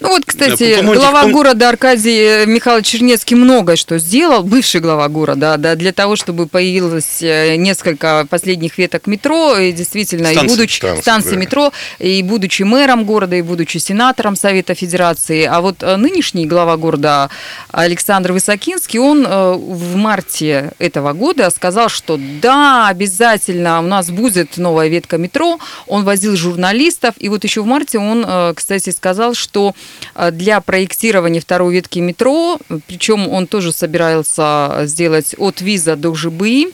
Ну 0.00 0.08
вот, 0.08 0.24
кстати, 0.24 0.76
да, 0.80 0.94
глава 0.94 1.22
том... 1.22 1.32
города 1.32 1.68
Аркадий 1.68 2.20
э, 2.20 2.46
Михайлович 2.46 2.86
Чернецкий 2.86 3.36
многое 3.36 3.76
что 3.76 3.98
сделал, 3.98 4.42
бывший 4.42 4.80
глава 4.80 5.08
города, 5.08 5.56
да, 5.56 5.74
для 5.74 5.92
того, 5.92 6.16
чтобы 6.16 6.46
появилось 6.46 7.22
э, 7.22 7.56
несколько 7.56 8.26
последних 8.28 8.78
веток 8.78 9.06
метро, 9.06 9.56
и 9.56 9.72
действительно, 9.72 10.30
станции, 10.30 10.46
и 10.46 10.48
будучи 10.48 10.76
станции, 10.76 11.02
станции 11.02 11.30
да. 11.30 11.36
метро, 11.36 11.72
и 11.98 12.22
будучи 12.22 12.62
мэром 12.62 13.04
города, 13.04 13.36
и 13.36 13.42
будучи 13.42 13.78
сенатором 13.78 14.36
Совета 14.36 14.74
Федерации. 14.74 15.44
А 15.44 15.60
вот 15.60 15.82
э, 15.82 15.96
нынешний 15.96 16.46
глава 16.46 16.76
города 16.76 17.30
Александр 17.70 18.32
Высокинский, 18.32 18.98
он 18.98 19.26
в 19.26 19.96
марте 19.96 20.72
этого 20.78 21.12
года 21.12 21.50
сказал, 21.50 21.88
что 21.88 22.18
да, 22.40 22.88
обязательно 22.88 23.80
у 23.80 23.82
нас 23.82 24.10
будет 24.10 24.56
новая 24.56 24.88
ветка 24.88 25.18
метро. 25.18 25.58
Он 25.86 26.04
возил 26.04 26.36
журналистов, 26.36 27.14
и 27.18 27.28
вот 27.28 27.44
еще 27.44 27.62
в 27.62 27.66
марте 27.66 27.98
он, 27.98 28.54
кстати, 28.54 28.90
сказал, 28.90 29.34
что 29.34 29.67
Э, 30.14 30.30
для 30.30 30.60
проектирования 30.60 31.40
второй 31.40 31.74
ветки 31.74 31.98
метро, 31.98 32.58
причем 32.86 33.28
он 33.28 33.46
тоже 33.46 33.72
собирался 33.72 34.82
сделать 34.84 35.34
от 35.38 35.60
Виза 35.60 35.96
до 35.96 36.14
ЖБИ, 36.14 36.72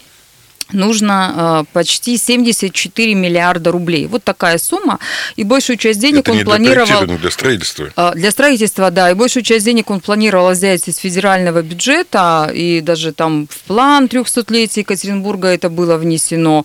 нужно 0.72 1.64
э, 1.66 1.72
почти 1.72 2.16
74 2.16 3.14
миллиарда 3.14 3.70
рублей. 3.70 4.06
Вот 4.06 4.24
такая 4.24 4.58
сумма. 4.58 4.98
И 5.36 5.44
большую 5.44 5.76
часть 5.76 6.00
денег 6.00 6.20
Это 6.20 6.32
он 6.32 6.38
не 6.38 6.44
планировал... 6.44 7.06
Для, 7.06 7.18
для 7.18 7.30
строительства. 7.30 7.90
Э, 7.96 8.12
для 8.14 8.30
строительства, 8.30 8.90
да. 8.90 9.10
И 9.10 9.14
большую 9.14 9.42
часть 9.42 9.64
денег 9.64 9.90
он 9.90 10.00
планировал 10.00 10.50
взять 10.52 10.88
из 10.88 10.96
федерального 10.96 11.62
бюджета. 11.62 12.50
И 12.54 12.80
даже 12.80 13.12
там 13.12 13.46
в 13.48 13.58
план 13.60 14.06
300-летия 14.06 14.80
Екатеринбурга 14.80 15.48
это 15.48 15.68
было 15.68 15.96
внесено. 15.96 16.64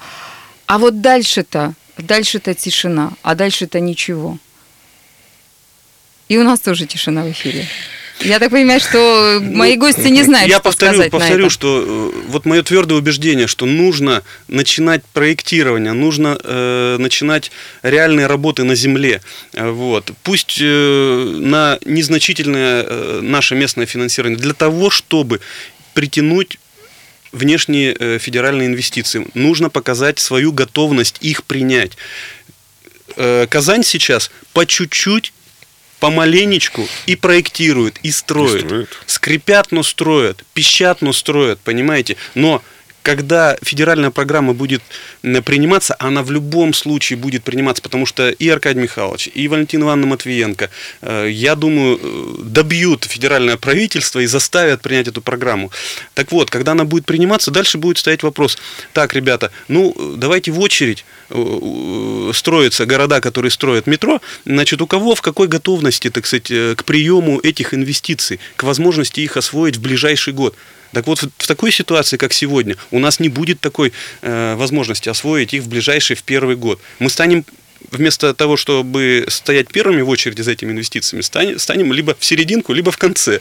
А 0.65 0.77
вот 0.77 1.01
дальше-то, 1.01 1.73
дальше-то 1.97 2.53
тишина, 2.53 3.11
а 3.21 3.35
дальше-то 3.35 3.79
ничего. 3.79 4.37
И 6.29 6.37
у 6.37 6.43
нас 6.43 6.59
тоже 6.59 6.85
тишина 6.85 7.23
в 7.23 7.31
эфире. 7.31 7.67
Я 8.21 8.39
так 8.39 8.51
понимаю, 8.51 8.79
что 8.81 9.39
мои 9.41 9.75
ну, 9.75 9.81
гости 9.81 10.07
не 10.09 10.23
знают, 10.23 10.49
Я 10.49 10.55
что 10.57 10.63
повторю, 10.65 10.93
сказать 10.93 11.11
повторю, 11.11 11.35
на 11.35 11.45
это. 11.45 11.49
что 11.49 11.85
э, 11.87 12.21
вот 12.27 12.45
мое 12.45 12.63
твердое 12.63 12.97
убеждение, 12.97 13.47
что 13.47 13.65
нужно 13.65 14.23
начинать 14.49 15.03
проектирование, 15.13 15.93
нужно 15.93 16.37
э, 16.43 16.97
начинать 16.99 17.49
реальные 17.81 18.27
работы 18.27 18.65
на 18.65 18.75
земле. 18.75 19.21
Э, 19.53 19.69
вот. 19.69 20.11
Пусть 20.23 20.57
э, 20.61 21.35
на 21.39 21.79
незначительное 21.85 22.83
э, 22.85 23.19
наше 23.23 23.55
местное 23.55 23.85
финансирование, 23.85 24.37
для 24.37 24.53
того, 24.53 24.89
чтобы 24.89 25.39
притянуть 25.93 26.59
внешние 27.31 27.95
э, 27.97 28.19
федеральные 28.19 28.67
инвестиции. 28.67 29.27
Нужно 29.33 29.69
показать 29.69 30.19
свою 30.19 30.51
готовность 30.51 31.17
их 31.21 31.45
принять. 31.45 31.93
Э, 33.15 33.47
Казань 33.49 33.83
сейчас 33.83 34.29
по 34.51 34.65
чуть-чуть 34.65 35.31
помаленечку 35.99 36.87
и 37.05 37.15
проектируют, 37.15 37.97
и 38.03 38.11
строят. 38.11 38.63
И 38.63 38.67
строят. 38.67 38.89
Скрипят, 39.05 39.71
но 39.71 39.83
строят, 39.83 40.43
пищат, 40.53 41.01
но 41.01 41.13
строят, 41.13 41.59
понимаете? 41.59 42.15
Но 42.35 42.63
когда 43.09 43.57
федеральная 43.63 44.11
программа 44.11 44.53
будет 44.53 44.83
приниматься, 45.43 45.95
она 45.97 46.21
в 46.21 46.29
любом 46.29 46.73
случае 46.73 47.17
будет 47.17 47.43
приниматься, 47.43 47.81
потому 47.81 48.05
что 48.05 48.29
и 48.29 48.47
Аркадий 48.49 48.81
Михайлович, 48.81 49.29
и 49.33 49.47
Валентина 49.47 49.85
Ивановна 49.85 50.05
Матвиенко, 50.11 50.69
э, 51.01 51.27
я 51.31 51.55
думаю, 51.55 51.99
э, 51.99 52.35
добьют 52.43 53.05
федеральное 53.05 53.57
правительство 53.57 54.19
и 54.19 54.27
заставят 54.27 54.81
принять 54.81 55.07
эту 55.07 55.23
программу. 55.23 55.71
Так 56.13 56.31
вот, 56.31 56.51
когда 56.51 56.73
она 56.73 56.83
будет 56.83 57.05
приниматься, 57.05 57.49
дальше 57.49 57.79
будет 57.79 57.97
стоять 57.97 58.21
вопрос, 58.21 58.59
так, 58.93 59.15
ребята, 59.15 59.49
ну, 59.69 59.95
давайте 60.15 60.51
в 60.51 60.59
очередь 60.59 61.03
э, 61.31 62.31
строятся 62.35 62.85
города, 62.85 63.21
которые 63.21 63.49
строят 63.49 63.87
метро, 63.87 64.21
значит, 64.45 64.83
у 64.83 64.85
кого 64.85 65.15
в 65.15 65.21
какой 65.23 65.47
готовности, 65.47 66.11
так 66.11 66.27
сказать, 66.27 66.51
к 66.77 66.83
приему 66.83 67.39
этих 67.39 67.73
инвестиций, 67.73 68.39
к 68.55 68.61
возможности 68.61 69.21
их 69.21 69.35
освоить 69.35 69.77
в 69.77 69.81
ближайший 69.81 70.33
год. 70.33 70.55
Так 70.91 71.07
вот, 71.07 71.19
в 71.19 71.47
такой 71.47 71.71
ситуации, 71.71 72.17
как 72.17 72.33
сегодня, 72.33 72.75
у 72.91 72.99
нас 72.99 73.19
не 73.19 73.29
будет 73.29 73.59
такой 73.59 73.93
э, 74.21 74.55
возможности 74.55 75.09
освоить 75.09 75.53
их 75.53 75.63
в 75.63 75.69
ближайший, 75.69 76.15
в 76.15 76.23
первый 76.23 76.55
год. 76.55 76.79
Мы 76.99 77.09
станем 77.09 77.45
вместо 77.91 78.33
того, 78.33 78.57
чтобы 78.57 79.25
стоять 79.29 79.69
первыми 79.69 80.01
в 80.01 80.09
очереди 80.09 80.41
за 80.41 80.51
этими 80.51 80.71
инвестициями, 80.71 81.21
станем, 81.21 81.59
станем 81.59 81.93
либо 81.93 82.15
в 82.17 82.25
серединку, 82.25 82.73
либо 82.73 82.91
в 82.91 82.97
конце. 82.97 83.39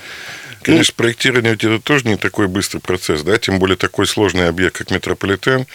Конечно, 0.63 0.93
ну, 0.97 1.03
проектирование 1.03 1.55
это 1.55 1.79
тоже 1.79 2.07
не 2.07 2.17
такой 2.17 2.49
быстрый 2.49 2.81
процесс, 2.81 3.23
да, 3.23 3.39
тем 3.39 3.59
более 3.59 3.77
такой 3.77 4.07
сложный 4.07 4.49
объект, 4.49 4.77
как 4.77 4.91
метрополитен. 4.91 5.67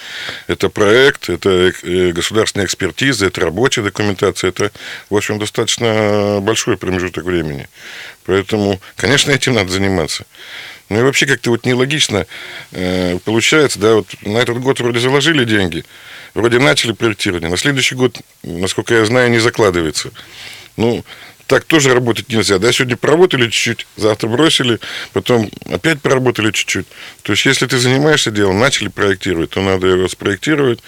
Это 0.47 0.69
проект, 0.69 1.29
это 1.29 1.71
э, 1.83 2.11
государственная 2.11 2.65
экспертиза, 2.65 3.27
это 3.27 3.41
рабочая 3.41 3.81
документация, 3.81 4.49
это, 4.49 4.71
в 5.09 5.15
общем, 5.15 5.39
достаточно 5.39 6.39
большой 6.41 6.77
промежуток 6.77 7.23
времени. 7.23 7.69
Поэтому, 8.25 8.81
конечно, 8.95 9.31
этим 9.31 9.53
надо 9.53 9.71
заниматься. 9.71 10.25
Ну 10.89 10.99
и 10.99 11.03
вообще 11.03 11.25
как-то 11.25 11.51
вот 11.51 11.65
нелогично 11.65 12.25
э, 12.71 13.17
получается, 13.23 13.79
да, 13.79 13.95
вот 13.95 14.07
на 14.21 14.37
этот 14.37 14.59
год 14.59 14.79
вроде 14.79 14.99
заложили 14.99 15.45
деньги, 15.45 15.85
вроде 16.33 16.59
начали 16.59 16.91
проектирование, 16.91 17.49
на 17.49 17.57
следующий 17.57 17.95
год, 17.95 18.19
насколько 18.43 18.93
я 18.93 19.05
знаю, 19.05 19.31
не 19.31 19.39
закладывается. 19.39 20.11
Ну, 20.75 21.03
так 21.47 21.65
тоже 21.65 21.93
работать 21.93 22.29
нельзя. 22.29 22.57
Да, 22.59 22.71
сегодня 22.71 22.97
поработали 22.97 23.49
чуть-чуть, 23.49 23.87
завтра 23.97 24.27
бросили, 24.27 24.79
потом 25.11 25.49
опять 25.69 26.01
поработали 26.01 26.51
чуть-чуть. 26.51 26.85
То 27.21 27.33
есть, 27.33 27.45
если 27.45 27.65
ты 27.67 27.77
занимаешься 27.77 28.31
делом, 28.31 28.59
начали 28.59 28.87
проектировать, 28.87 29.51
то 29.51 29.61
надо 29.61 29.87
его 29.87 30.07
спроектировать, 30.07 30.79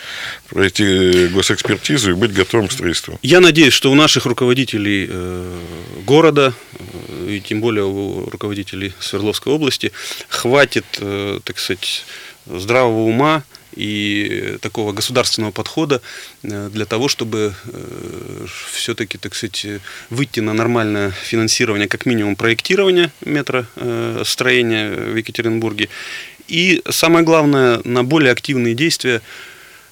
пройти 0.49 1.27
госэкспертизу 1.27 2.11
и 2.11 2.13
быть 2.13 2.33
готовым 2.33 2.67
к 2.67 2.71
строительству. 2.71 3.19
Я 3.21 3.39
надеюсь, 3.39 3.73
что 3.73 3.91
у 3.91 3.95
наших 3.95 4.25
руководителей 4.25 5.07
э, 5.09 5.59
города, 6.05 6.53
э, 6.73 7.35
и 7.35 7.41
тем 7.41 7.61
более 7.61 7.85
у 7.85 8.29
руководителей 8.29 8.93
Свердловской 8.99 9.53
области, 9.53 9.91
хватит, 10.29 10.85
э, 10.99 11.39
так 11.43 11.59
сказать, 11.59 12.05
здравого 12.47 13.01
ума, 13.01 13.43
и 13.75 14.57
такого 14.61 14.93
государственного 14.93 15.51
подхода 15.51 16.01
э, 16.43 16.69
для 16.71 16.85
того, 16.85 17.07
чтобы 17.07 17.53
э, 17.65 18.45
все-таки, 18.71 19.17
так 19.17 19.35
сказать, 19.35 19.65
выйти 20.09 20.39
на 20.39 20.53
нормальное 20.53 21.11
финансирование, 21.11 21.87
как 21.87 22.05
минимум 22.05 22.35
проектирования 22.35 23.11
метростроения 23.23 24.89
э, 24.89 25.11
в 25.11 25.15
Екатеринбурге. 25.15 25.89
И 26.47 26.81
самое 26.89 27.25
главное, 27.25 27.81
на 27.83 28.03
более 28.03 28.31
активные 28.31 28.75
действия 28.75 29.21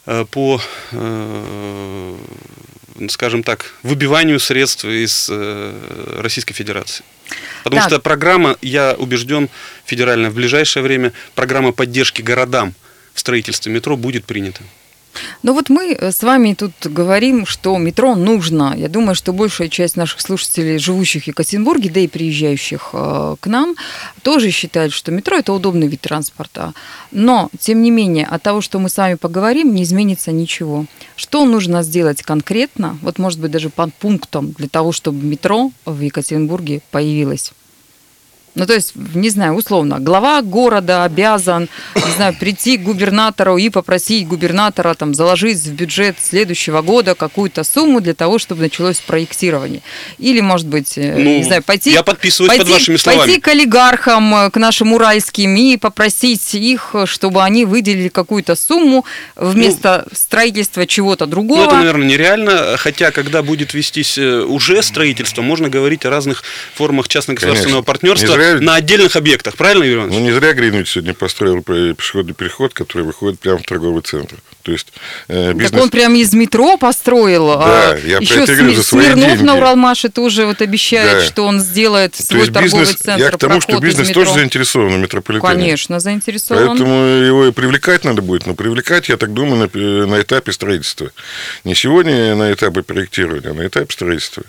по, 0.06 0.62
скажем 3.10 3.44
так, 3.44 3.74
выбиванию 3.84 4.40
средств 4.40 4.86
из 4.86 5.30
Российской 5.30 6.54
Федерации. 6.54 7.04
Потому 7.64 7.82
так. 7.82 7.90
что 7.90 8.00
программа, 8.00 8.58
я 8.62 8.94
убежден, 8.98 9.50
федеральная 9.86 10.30
в 10.30 10.36
ближайшее 10.36 10.84
время, 10.84 11.14
программа 11.36 11.72
поддержки 11.72 12.22
городам– 12.22 12.74
в 13.14 13.20
строительстве 13.20 13.72
метро 13.72 13.96
будет 13.96 14.26
принято. 14.26 14.62
Ну 15.44 15.54
вот 15.54 15.70
мы 15.70 15.94
э, 15.94 16.12
с 16.12 16.24
вами 16.24 16.54
тут 16.54 16.74
говорим, 16.84 17.46
что 17.46 17.78
метро 17.78 18.16
нужно. 18.16 18.74
Я 18.78 18.90
думаю, 18.90 19.16
что 19.16 19.34
большая 19.34 19.70
часть 19.70 19.98
наших 19.98 20.22
слушателей, 20.22 20.78
живущих 20.78 21.24
в 21.24 21.28
Екатеринбурге, 21.28 21.90
да 21.90 22.00
и 22.00 22.08
приезжающих 22.08 22.90
э, 22.94 23.36
к 23.40 23.48
нам, 23.48 23.76
тоже 24.22 24.52
считают, 24.52 24.94
что 24.94 25.12
метро 25.12 25.38
это 25.38 25.54
удобный 25.54 25.88
вид 25.88 26.02
транспорта. 26.02 26.74
Но, 27.12 27.50
тем 27.60 27.82
не 27.82 27.92
менее, 27.92 28.26
от 28.26 28.42
того, 28.44 28.62
что 28.62 28.80
мы 28.80 28.90
с 28.90 28.98
вами 28.98 29.16
поговорим, 29.16 29.74
не 29.74 29.84
изменится 29.84 30.32
ничего. 30.32 30.86
Что 31.16 31.46
нужно 31.46 31.84
сделать 31.84 32.24
конкретно, 32.24 32.98
вот 33.02 33.20
может 33.20 33.40
быть 33.40 33.52
даже 33.52 33.70
по 33.70 33.88
пунктам, 33.88 34.52
для 34.52 34.68
того, 34.68 34.92
чтобы 34.92 35.26
метро 35.26 35.72
в 35.86 36.00
Екатеринбурге 36.02 36.82
появилось? 36.92 37.54
Ну, 38.56 38.68
то 38.68 38.74
есть, 38.74 38.94
не 38.96 39.30
знаю, 39.30 39.54
условно, 39.54 40.00
глава 40.00 40.42
города 40.42 41.04
обязан, 41.04 41.70
не 41.96 42.12
знаю, 42.16 42.36
прийти 42.40 42.78
к 42.78 42.84
губернатору 42.84 43.58
и 43.58 43.70
попросить 43.70 44.28
губернатора 44.28 44.94
там 44.94 45.16
заложить 45.16 45.58
в 45.58 45.74
бюджет 45.74 46.18
следующего 46.22 46.82
года 46.82 47.16
какую-то 47.16 47.64
сумму 47.64 48.00
для 48.00 48.14
того, 48.14 48.38
чтобы 48.38 48.62
началось 48.62 48.98
проектирование. 49.00 49.82
Или, 50.20 50.42
может 50.42 50.68
быть, 50.68 50.98
э, 50.98 51.16
ну, 51.18 51.38
не 51.38 51.44
знаю, 51.44 51.64
пойти... 51.64 51.92
Я 51.92 52.04
подписываюсь 52.04 52.50
пойти, 52.50 52.64
под 52.64 52.74
вашими 52.74 52.98
словами. 52.98 53.26
Пойти 53.26 53.42
к 53.42 53.48
олигархам, 53.48 54.36
э, 54.36 54.50
к 54.52 54.58
нашим 54.58 54.94
уральским 54.94 55.56
и 55.56 55.78
попросить 55.78 56.54
их, 56.54 56.96
чтобы 57.06 57.44
они 57.44 57.66
выделили 57.66 58.10
какую-то 58.10 58.56
сумму 58.56 59.04
вместо 59.36 60.06
ну, 60.06 60.16
строительства 60.16 60.86
чего-то 60.86 61.26
другого. 61.26 61.62
Ну, 61.62 61.68
это, 61.68 61.78
наверное, 61.78 62.08
нереально, 62.08 62.78
хотя, 62.78 63.10
когда 63.10 63.42
будет 63.42 63.74
вестись 63.74 64.18
э, 64.20 64.42
уже 64.42 64.84
строительство, 64.84 65.42
можно 65.42 65.70
говорить 65.70 66.06
о 66.06 66.12
разных 66.12 66.44
формах 66.76 67.08
частно-государственного 67.08 67.82
партнерства 67.82 68.43
зря... 68.44 68.60
на 68.62 68.76
отдельных 68.76 69.16
объектах, 69.16 69.56
правильно, 69.56 69.84
Юрий 69.84 70.08
Ну, 70.08 70.20
не 70.20 70.32
зря 70.32 70.54
Гринвич 70.54 70.90
сегодня 70.90 71.14
построил 71.14 71.62
пешеходный 71.62 72.34
переход, 72.34 72.74
который 72.74 73.04
выходит 73.04 73.40
прямо 73.40 73.60
в 73.60 73.64
торговый 73.64 74.02
центр. 74.02 74.36
То 74.64 74.72
есть 74.72 74.94
э, 75.28 75.52
бизнес... 75.52 75.72
Так 75.72 75.82
он 75.82 75.90
прямо 75.90 76.18
из 76.18 76.34
метро 76.34 76.78
построил. 76.78 77.48
Да, 77.48 77.92
а 77.92 77.98
я 77.98 78.18
еще 78.20 78.46
Сми... 78.46 78.56
говорю, 78.56 78.76
за 78.76 78.84
свои 78.84 79.06
Смирнов 79.08 79.28
деньги. 79.28 79.44
на 79.44 79.56
Уралмаше 79.58 80.10
тоже 80.10 80.46
вот 80.46 80.62
обещает, 80.62 81.20
да. 81.20 81.26
что 81.26 81.44
он 81.44 81.60
сделает 81.60 82.16
свой 82.16 82.28
То 82.28 82.38
есть 82.38 82.54
торговый 82.54 82.80
бизнес, 82.80 83.02
центр. 83.02 83.24
Я 83.26 83.32
к 83.32 83.38
тому, 83.38 83.60
что 83.60 83.80
бизнес 83.80 84.10
тоже 84.12 84.34
заинтересован 84.34 84.94
в 84.94 84.98
метрополитене. 85.00 85.54
Конечно, 85.54 86.00
заинтересован. 86.00 86.70
Поэтому 86.70 86.96
его 86.96 87.48
и 87.48 87.52
привлекать 87.52 88.06
надо 88.06 88.22
будет. 88.22 88.46
Но 88.46 88.56
привлекать, 88.56 89.10
я 89.10 89.18
так 89.18 89.34
думаю, 89.34 89.70
на, 89.74 90.08
на 90.08 90.22
этапе 90.22 90.54
строительства. 90.54 91.12
Не 91.66 91.76
сегодня 91.76 92.34
на 92.36 92.54
этапе 92.54 92.84
проектирования, 92.84 93.50
а 93.50 93.54
на 93.54 93.68
этапе 93.68 93.92
строительства. 93.92 94.44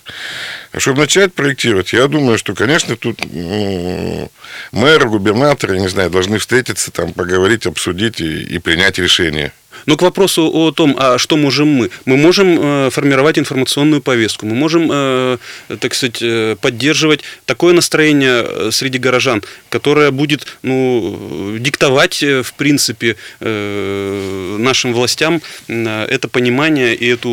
А 0.74 0.80
чтобы 0.80 1.02
начать 1.02 1.32
проектировать, 1.32 1.92
я 1.92 2.08
думаю, 2.08 2.36
что, 2.36 2.52
конечно, 2.52 2.96
тут 2.96 3.20
ну, 3.32 4.28
мэр, 4.72 5.08
губернатор, 5.08 5.72
я 5.72 5.78
не 5.78 5.86
знаю, 5.86 6.10
должны 6.10 6.38
встретиться, 6.38 6.90
там, 6.90 7.12
поговорить, 7.12 7.64
обсудить 7.64 8.20
и, 8.20 8.42
и 8.42 8.58
принять 8.58 8.98
решение. 8.98 9.52
Но 9.86 9.96
к 9.96 10.02
вопросу 10.02 10.50
о 10.52 10.72
том, 10.72 10.96
а 10.98 11.18
что 11.18 11.36
можем 11.36 11.68
мы? 11.68 11.90
Мы 12.04 12.16
можем 12.16 12.58
э, 12.60 12.90
формировать 12.90 13.38
информационную 13.38 14.00
повестку, 14.02 14.46
мы 14.46 14.54
можем, 14.54 14.88
э, 14.90 15.38
так 15.80 15.94
сказать, 15.94 16.18
э, 16.22 16.56
поддерживать 16.60 17.22
такое 17.44 17.74
настроение 17.74 18.44
э, 18.46 18.70
среди 18.72 18.98
горожан, 18.98 19.42
которое 19.68 20.10
будет 20.10 20.46
ну, 20.62 21.56
диктовать, 21.58 22.22
э, 22.22 22.42
в 22.42 22.54
принципе, 22.54 23.16
э, 23.40 24.56
нашим 24.58 24.92
властям 24.92 25.40
это 25.68 26.28
понимание 26.28 26.94
и 26.94 27.06
эту, 27.06 27.30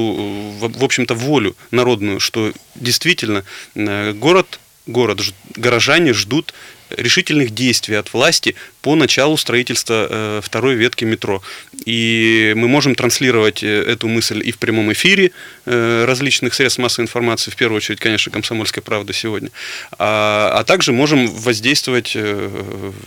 в 0.60 0.84
общем-то, 0.84 1.14
волю 1.14 1.56
народную, 1.72 2.20
что 2.20 2.52
действительно 2.76 3.44
город 3.76 4.60
город, 4.88 5.22
горожане 5.56 6.14
ждут 6.14 6.54
решительных 6.98 7.52
действий 7.52 7.96
от 7.96 8.14
власти 8.14 8.56
по 8.82 8.96
началу 8.96 9.38
строительства 9.38 10.08
э, 10.10 10.42
второй 10.44 10.76
ветки 10.76 11.06
метро. 11.06 11.42
И 11.86 12.54
мы 12.56 12.68
можем 12.68 12.96
транслировать 12.96 13.64
э, 13.64 13.84
эту 13.84 14.08
мысль 14.08 14.42
и 14.44 14.52
в 14.52 14.58
прямом 14.58 14.92
эфире 14.94 15.32
э, 15.66 16.06
различных 16.06 16.54
средств 16.54 16.80
массовой 16.80 17.06
информации, 17.06 17.52
в 17.52 17.56
первую 17.56 17.78
очередь, 17.78 18.00
конечно, 18.00 18.32
«Комсомольская 18.32 18.82
правда» 18.82 19.14
сегодня, 19.14 19.50
а, 20.00 20.52
а 20.56 20.64
также 20.64 20.92
можем 20.94 21.28
воздействовать 21.28 22.18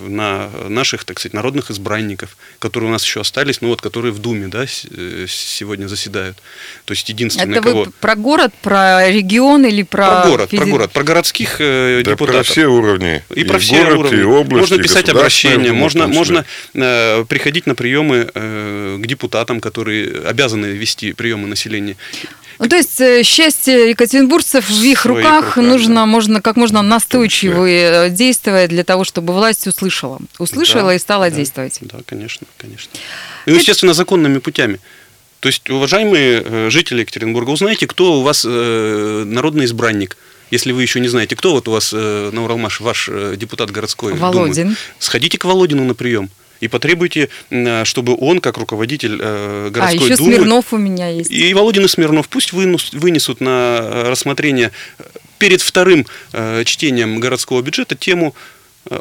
на 0.01 0.51
наших, 0.69 1.05
так 1.05 1.19
сказать, 1.19 1.35
народных 1.35 1.71
избранников, 1.71 2.37
которые 2.59 2.91
у 2.91 2.93
нас 2.93 3.05
еще 3.05 3.21
остались, 3.21 3.61
ну 3.61 3.69
вот, 3.69 3.81
которые 3.81 4.13
в 4.13 4.19
Думе, 4.19 4.49
да, 4.49 4.67
сегодня 4.67 5.89
заседают. 5.89 6.37
То 6.85 6.93
есть 6.93 7.09
единственное, 7.09 7.59
Это 7.59 7.69
вы 7.69 7.91
про 8.01 8.15
город, 8.15 8.53
про 8.63 9.11
регион 9.11 9.67
или 9.67 9.83
про... 9.83 10.23
Про 10.23 10.31
город, 10.31 10.51
федер... 10.51 10.65
про 10.65 10.71
город, 10.71 10.93
про 10.93 11.03
городских 11.03 11.57
да, 11.59 12.03
депутатов. 12.03 12.47
про 12.47 12.53
все 12.53 12.67
уровни. 12.67 13.23
И, 13.35 13.41
и 13.41 13.45
про 13.45 13.59
все 13.59 13.74
город, 13.83 13.99
уровни. 13.99 14.21
И 14.21 14.23
области, 14.23 14.73
можно 14.73 14.83
писать 14.83 15.09
обращения, 15.09 15.73
можно, 15.73 16.07
можно 16.07 16.45
э, 16.75 17.25
приходить 17.29 17.67
на 17.67 17.75
приемы 17.75 18.31
э, 18.33 18.99
к 19.01 19.07
депутатам, 19.07 19.61
которые 19.61 20.21
обязаны 20.21 20.67
вести 20.67 21.13
приемы 21.13 21.47
населения. 21.49 21.97
Ну, 22.59 22.69
то 22.69 22.77
есть 22.77 23.01
э, 23.01 23.23
счастье 23.25 23.91
екатеринбургцев 23.91 24.69
в 24.69 24.83
их 24.83 25.07
руках, 25.07 25.57
руках 25.57 25.57
нужно 25.57 25.95
да. 25.97 26.07
можно 26.07 26.41
как 26.41 26.57
можно 26.57 26.83
настойчиво 26.83 27.67
э, 27.67 28.11
действовать 28.11 28.71
для 28.71 28.85
того, 28.85 29.05
чтобы 29.05 29.33
власть 29.35 29.67
услышала. 29.67 30.19
Услышала 30.39 30.89
да, 30.89 30.95
и 30.95 30.99
стала 30.99 31.31
да, 31.31 31.37
действовать. 31.37 31.79
Да, 31.81 31.99
конечно, 32.07 32.47
конечно. 32.59 32.91
И, 33.47 33.53
естественно, 33.53 33.93
законными 33.93 34.39
путями. 34.39 34.79
То 35.41 35.49
есть, 35.49 35.69
уважаемые 35.69 36.43
э, 36.45 36.71
жители 36.71 37.01
Екатеринбурга, 37.01 37.51
узнайте, 37.51 37.87
кто 37.87 38.21
у 38.21 38.23
вас 38.23 38.45
народный 38.45 39.65
избранник– 39.65 40.17
если 40.51 40.73
вы 40.73 40.83
еще 40.83 41.01
не 41.01 41.09
знаете, 41.09 41.37
кто 41.37 41.53
вот 41.53 41.69
у 41.69 41.73
вас 41.73 41.93
э, 41.93 42.31
на 42.33 42.45
Уралмаш, 42.45 42.81
ваш 42.81 43.09
э, 43.11 43.35
депутат 43.37 43.71
городской 43.71 44.15
Володин. 44.15 44.65
Думы, 44.65 44.77
сходите 44.99 45.39
к 45.39 45.45
Володину 45.45 45.85
на 45.85 45.95
прием 45.95 46.31
и 46.61 46.69
потребуйте, 46.69 47.29
э, 47.51 47.85
чтобы 47.85 48.17
он, 48.19 48.41
как 48.41 48.59
руководитель 48.59 49.19
э, 49.21 49.71
городской 49.71 50.01
а, 50.01 50.13
еще 50.13 50.17
думы... 50.17 50.35
Смирнов 50.35 50.73
у 50.73 50.79
меня 50.79 51.09
есть. 51.09 51.31
И 51.31 51.53
Володин 51.55 51.85
и 51.85 51.89
Смирнов 51.89 52.29
пусть 52.29 52.53
вынесут 52.53 53.41
на 53.41 54.05
рассмотрение 54.07 54.71
перед 55.39 55.61
вторым 55.61 56.07
чтением 56.65 57.21
городского 57.21 57.61
бюджета 57.61 57.97
тему 57.97 58.35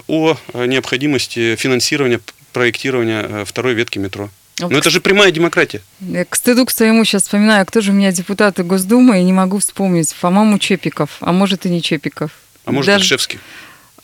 о 0.07 0.37
необходимости 0.53 1.55
финансирования 1.55 2.19
проектирования 2.51 3.45
второй 3.45 3.73
ветки 3.73 3.99
метро. 3.99 4.29
Но 4.59 4.69
ну, 4.69 4.77
это 4.77 4.89
же 4.89 5.01
прямая 5.01 5.31
демократия. 5.31 5.81
Я 5.99 6.25
к 6.25 6.35
стыду 6.35 6.65
к 6.65 6.71
своему 6.71 7.05
сейчас 7.05 7.23
вспоминаю, 7.23 7.65
кто 7.65 7.81
же 7.81 7.91
у 7.91 7.93
меня 7.93 8.11
депутаты 8.11 8.63
Госдумы, 8.63 9.19
и 9.19 9.23
не 9.23 9.33
могу 9.33 9.57
вспомнить. 9.57 10.13
По-моему, 10.21 10.59
Чепиков, 10.59 11.17
а 11.21 11.31
может 11.31 11.65
и 11.65 11.69
не 11.69 11.81
Чепиков. 11.81 12.31
А 12.65 12.71
может, 12.71 12.87
Даже... 12.87 13.03
Альшевский. 13.03 13.39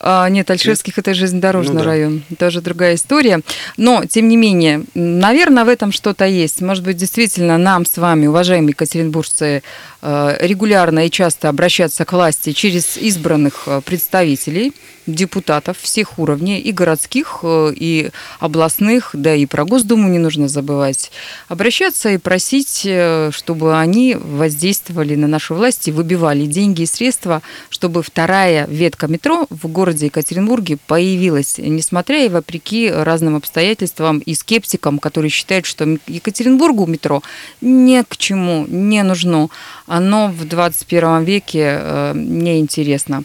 А, 0.01 0.29
нет, 0.29 0.49
Альшевских 0.49 0.97
это 0.97 1.13
железнодорожный 1.13 1.73
ну, 1.73 1.79
да. 1.81 1.85
район, 1.85 2.23
тоже 2.37 2.61
другая 2.61 2.95
история. 2.95 3.41
Но, 3.75 4.05
тем 4.05 4.29
не 4.29 4.37
менее, 4.37 4.85
наверное, 4.93 5.65
в 5.65 5.67
этом 5.67 5.91
что-то 5.91 6.25
есть. 6.25 6.61
Может 6.61 6.85
быть, 6.85 6.95
действительно, 6.95 7.57
нам 7.57 7.85
с 7.85 7.97
вами, 7.97 8.27
уважаемые 8.27 8.71
екатеринбуржцы, 8.71 9.61
э, 10.01 10.37
регулярно 10.39 11.05
и 11.05 11.11
часто 11.11 11.49
обращаться 11.49 12.05
к 12.05 12.13
власти 12.13 12.53
через 12.53 12.95
избранных 12.95 13.63
э, 13.65 13.81
представителей, 13.83 14.73
депутатов 15.13 15.77
всех 15.79 16.19
уровней, 16.19 16.59
и 16.59 16.71
городских, 16.71 17.39
э, 17.43 17.73
и 17.75 18.11
областных, 18.39 19.11
да 19.13 19.35
и 19.35 19.45
про 19.45 19.65
Госдуму 19.65 20.07
не 20.09 20.19
нужно 20.19 20.47
забывать, 20.47 21.11
обращаться 21.47 22.09
и 22.09 22.17
просить, 22.17 22.87
чтобы 23.31 23.79
они 23.79 24.15
воздействовали 24.15 25.15
на 25.15 25.27
наши 25.27 25.53
власти, 25.53 25.91
выбивали 25.91 26.45
деньги 26.45 26.83
и 26.83 26.85
средства, 26.85 27.41
чтобы 27.69 28.03
вторая 28.03 28.67
ветка 28.67 29.07
метро 29.07 29.47
в 29.49 29.67
городе 29.67 30.07
Екатеринбурге 30.07 30.77
появилась, 30.87 31.55
несмотря 31.57 32.25
и 32.25 32.29
вопреки 32.29 32.89
разным 32.89 33.35
обстоятельствам 33.35 34.19
и 34.19 34.33
скептикам, 34.33 34.99
которые 34.99 35.29
считают, 35.29 35.65
что 35.65 35.97
Екатеринбургу 36.07 36.85
метро 36.85 37.23
ни 37.61 38.01
к 38.07 38.17
чему 38.17 38.65
не 38.67 39.03
нужно. 39.03 39.49
Оно 39.87 40.27
в 40.27 40.45
21 40.47 41.23
веке 41.23 41.79
э, 41.81 42.13
неинтересно. 42.15 43.23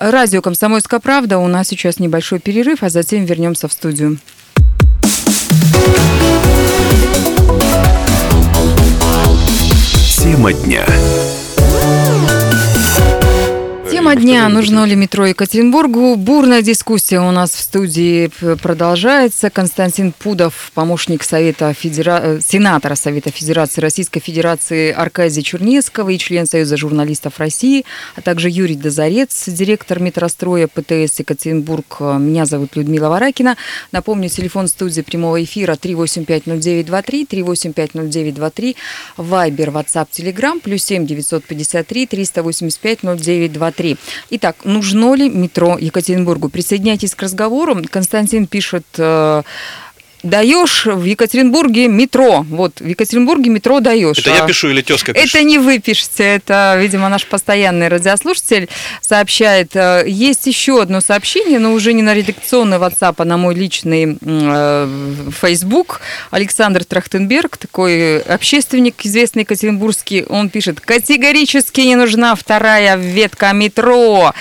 Радио 0.00 0.40
«Комсомольская 0.40 1.00
правда». 1.00 1.38
У 1.38 1.48
нас 1.48 1.66
сейчас 1.66 1.98
небольшой 1.98 2.38
перерыв, 2.38 2.84
а 2.84 2.88
затем 2.88 3.24
вернемся 3.24 3.66
в 3.66 3.72
студию. 3.72 4.18
Тема 10.16 10.52
дня. 10.52 10.86
Тема 14.08 14.22
дня. 14.22 14.48
Нужно 14.48 14.86
ли 14.86 14.96
метро 14.96 15.26
Екатеринбургу? 15.26 16.16
Бурная 16.16 16.62
дискуссия 16.62 17.20
у 17.20 17.30
нас 17.30 17.50
в 17.50 17.60
студии 17.60 18.30
продолжается. 18.56 19.50
Константин 19.50 20.14
Пудов, 20.18 20.70
помощник 20.72 21.22
Совета 21.22 21.74
Федера... 21.74 22.20
Э, 22.22 22.40
Сенатора 22.40 22.94
Совета 22.94 23.30
Федерации 23.30 23.82
Российской 23.82 24.20
Федерации 24.20 24.92
Аркадия 24.92 25.42
Чернецкого 25.42 26.08
и 26.08 26.16
член 26.16 26.46
Союза 26.46 26.78
журналистов 26.78 27.38
России, 27.38 27.84
а 28.16 28.22
также 28.22 28.48
Юрий 28.48 28.76
Дозорец, 28.76 29.44
директор 29.46 30.00
метростроя 30.00 30.68
ПТС 30.68 31.18
Екатеринбург. 31.18 32.00
Меня 32.00 32.46
зовут 32.46 32.76
Людмила 32.76 33.10
Варакина. 33.10 33.58
Напомню, 33.92 34.30
телефон 34.30 34.68
студии 34.68 35.02
прямого 35.02 35.44
эфира 35.44 35.74
3850923, 35.74 37.28
3850923, 37.28 38.76
Вайбер, 39.18 39.68
WhatsApp, 39.68 40.08
Telegram, 40.10 40.58
плюс 40.60 40.82
7 40.84 41.04
953 41.04 42.06
385 42.06 43.02
0923. 43.02 43.97
Итак, 44.30 44.56
нужно 44.64 45.14
ли 45.14 45.28
метро 45.28 45.76
Екатеринбургу? 45.78 46.48
Присоединяйтесь 46.48 47.14
к 47.14 47.22
разговору. 47.22 47.76
Константин 47.90 48.46
пишет 48.46 48.84
э, 48.98 49.42
даешь 50.22 50.86
в 50.86 51.04
Екатеринбурге 51.04 51.88
метро. 51.88 52.44
Вот, 52.48 52.80
в 52.80 52.86
Екатеринбурге 52.86 53.50
метро 53.50 53.80
даешь. 53.80 54.18
Это 54.18 54.32
а... 54.32 54.36
я 54.38 54.46
пишу 54.46 54.68
или 54.70 54.82
тезка 54.82 55.12
пишет? 55.12 55.34
Это 55.34 55.44
не 55.44 55.58
вы 55.58 55.78
пишете, 55.78 56.24
это, 56.24 56.76
видимо, 56.80 57.08
наш 57.08 57.26
постоянный 57.26 57.88
радиослушатель 57.88 58.68
сообщает. 59.00 59.74
Э, 59.74 60.04
есть 60.06 60.46
еще 60.46 60.82
одно 60.82 61.00
сообщение, 61.00 61.58
но 61.58 61.72
уже 61.72 61.92
не 61.92 62.02
на 62.02 62.14
редакционный 62.14 62.78
WhatsApp, 62.78 63.14
а 63.18 63.24
на 63.24 63.36
мой 63.36 63.54
личный 63.54 64.18
э, 64.20 65.24
Facebook. 65.40 66.00
Александр 66.30 66.84
Трахтенберг, 66.84 67.56
такой 67.56 68.20
общественник, 68.20 68.94
известный 69.04 69.42
екатеринбургский, 69.42 70.24
он 70.24 70.48
пишет, 70.48 70.80
категорически 70.80 71.80
не 71.82 71.96
нужна 71.96 72.34
вторая 72.34 72.96
ветка 72.96 73.52
метро. 73.52 74.32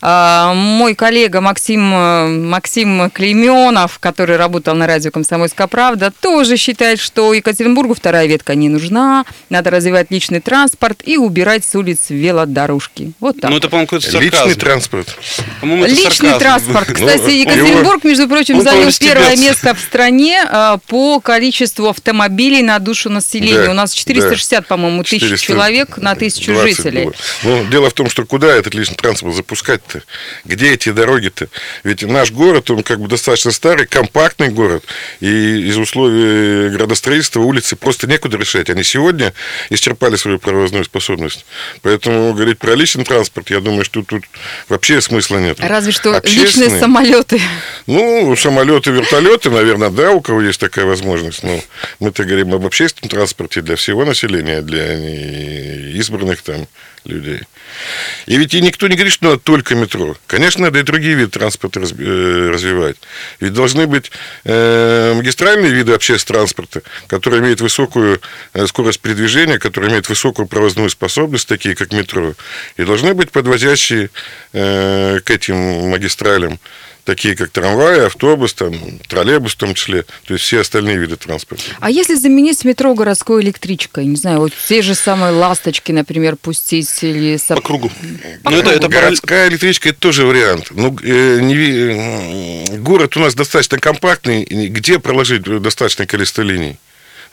Э, 0.00 0.52
мой 0.54 0.94
коллега 0.94 1.40
Максим, 1.40 2.48
Максим 2.48 3.10
Клейменов, 3.10 3.98
который 3.98 4.36
работал 4.36 4.74
на 4.74 4.86
радио 4.86 5.10
«Комсомольская 5.26 5.66
правда», 5.66 6.12
тоже 6.20 6.56
считает, 6.56 7.00
что 7.00 7.34
Екатеринбургу 7.34 7.94
вторая 7.94 8.26
ветка 8.26 8.54
не 8.54 8.68
нужна, 8.68 9.24
надо 9.50 9.70
развивать 9.70 10.10
личный 10.10 10.40
транспорт 10.40 11.02
и 11.04 11.16
убирать 11.16 11.64
с 11.64 11.74
улиц 11.74 12.10
велодорожки. 12.10 13.12
Вот 13.18 13.40
так. 13.40 13.50
Ну, 13.50 13.56
это, 13.56 13.68
по-моему, 13.68 13.88
какой-то 13.88 14.18
Личный 14.18 14.54
транспорт. 14.54 15.16
По-моему, 15.60 15.84
это 15.84 15.94
Личный 15.94 16.30
сарказм. 16.30 16.38
транспорт. 16.38 16.92
Кстати, 16.92 17.22
Ну, 17.22 17.28
Екатеринбург, 17.28 18.04
между 18.04 18.28
прочим, 18.28 18.62
занял 18.62 18.88
первое 19.00 19.36
место 19.36 19.74
в 19.74 19.80
стране 19.80 20.44
э, 20.48 20.78
по 20.86 21.18
количеству 21.20 21.88
автомобилей 21.88 22.62
на 22.62 22.78
душу 22.78 23.10
населения. 23.10 23.64
Да, 23.64 23.70
У 23.72 23.74
нас 23.74 23.92
460, 23.92 24.66
по-моему, 24.68 25.02
тысяч 25.02 25.22
400 25.22 25.44
человек 25.46 25.96
на 25.96 26.14
тысячу 26.14 26.52
20 26.52 26.76
жителей. 26.76 27.04
было. 27.04 27.14
Ну, 27.42 27.64
дело 27.64 27.90
в 27.90 27.94
том, 27.94 28.08
что 28.08 28.24
куда 28.24 28.54
этот 28.54 28.74
личный 28.74 28.96
транспорт 28.96 29.34
запускать-то? 29.34 30.02
Где 30.44 30.72
эти 30.72 30.90
дороги-то? 30.92 31.48
Ведь 31.82 32.02
наш 32.02 32.30
город, 32.30 32.70
он 32.70 32.84
как 32.84 33.00
бы 33.00 33.08
достаточно 33.08 33.50
старый, 33.50 33.86
компактный 33.86 34.48
город, 34.50 34.84
и 35.20 35.68
из 35.68 35.76
условий 35.76 36.70
градостроительства 36.70 37.40
улицы 37.40 37.76
просто 37.76 38.06
некуда 38.06 38.36
решать. 38.36 38.70
Они 38.70 38.82
сегодня 38.82 39.32
исчерпали 39.70 40.16
свою 40.16 40.38
провозную 40.38 40.84
способность. 40.84 41.46
Поэтому 41.82 42.32
говорить 42.34 42.58
про 42.58 42.74
личный 42.74 43.04
транспорт, 43.04 43.50
я 43.50 43.60
думаю, 43.60 43.84
что 43.84 44.02
тут 44.02 44.24
вообще 44.68 45.00
смысла 45.00 45.38
нет. 45.38 45.58
Разве 45.60 45.92
что 45.92 46.20
личные 46.24 46.70
самолеты. 46.70 47.40
Ну, 47.86 48.34
самолеты, 48.36 48.90
вертолеты, 48.90 49.50
наверное, 49.50 49.90
да, 49.90 50.12
у 50.12 50.20
кого 50.20 50.42
есть 50.42 50.60
такая 50.60 50.84
возможность. 50.84 51.42
Но 51.42 51.60
мы-то 52.00 52.24
говорим 52.24 52.54
об 52.54 52.66
общественном 52.66 53.10
транспорте 53.10 53.62
для 53.62 53.76
всего 53.76 54.04
населения, 54.04 54.62
для 54.62 54.94
избранных 55.92 56.42
там 56.42 56.66
людей. 57.06 57.40
И 58.26 58.36
ведь 58.36 58.54
и 58.54 58.60
никто 58.60 58.88
не 58.88 58.94
говорит, 58.94 59.12
что 59.12 59.26
надо 59.26 59.38
только 59.38 59.74
метро. 59.74 60.16
Конечно, 60.26 60.64
надо 60.64 60.78
и 60.80 60.82
другие 60.82 61.14
виды 61.14 61.30
транспорта 61.30 61.80
э, 61.80 62.50
развивать. 62.52 62.96
Ведь 63.40 63.52
должны 63.52 63.86
быть 63.86 64.10
э, 64.44 65.05
магистральные 65.14 65.72
виды 65.72 65.92
общественного 65.92 66.26
транспорта, 66.26 66.82
которые 67.06 67.40
имеют 67.40 67.60
высокую 67.60 68.20
э, 68.52 68.66
скорость 68.66 69.00
передвижения, 69.00 69.58
которые 69.58 69.90
имеют 69.90 70.08
высокую 70.08 70.46
провозную 70.46 70.90
способность, 70.90 71.48
такие 71.48 71.74
как 71.74 71.92
метро. 71.92 72.34
И 72.76 72.84
должны 72.84 73.14
быть 73.14 73.30
подвозящие 73.30 74.10
э, 74.52 75.20
к 75.24 75.30
этим 75.30 75.88
магистралям 75.88 76.58
такие 77.06 77.34
как 77.36 77.48
трамвай, 77.50 78.04
автобус, 78.06 78.52
там, 78.52 78.74
троллейбус 79.08 79.52
в 79.52 79.56
том 79.56 79.72
числе, 79.74 80.02
то 80.26 80.34
есть 80.34 80.44
все 80.44 80.60
остальные 80.60 80.98
виды 80.98 81.16
транспорта. 81.16 81.62
А 81.80 81.88
если 81.90 82.14
заменить 82.16 82.64
метро 82.64 82.92
городской 82.94 83.42
электричкой, 83.42 84.04
не 84.04 84.16
знаю, 84.16 84.40
вот 84.40 84.52
те 84.68 84.82
же 84.82 84.94
самые 84.94 85.32
ласточки, 85.32 85.92
например, 85.92 86.36
пустить 86.36 86.90
или... 87.02 87.38
По 87.48 87.60
кругу. 87.62 87.90
По 88.42 88.50
Ну, 88.50 88.56
это, 88.58 88.70
кругу. 88.70 88.76
это 88.76 88.86
параллель- 88.88 89.00
Городская 89.06 89.48
электричка 89.48 89.88
это 89.90 89.98
тоже 90.00 90.26
вариант. 90.26 90.66
Ну, 90.72 90.96
э, 91.02 91.38
не 91.40 91.54
м, 91.54 92.82
город 92.82 93.16
у 93.16 93.20
нас 93.20 93.34
достаточно 93.34 93.78
компактный, 93.78 94.44
где 94.44 94.98
проложить 94.98 95.42
достаточное 95.62 96.06
количество 96.06 96.42
линий? 96.42 96.76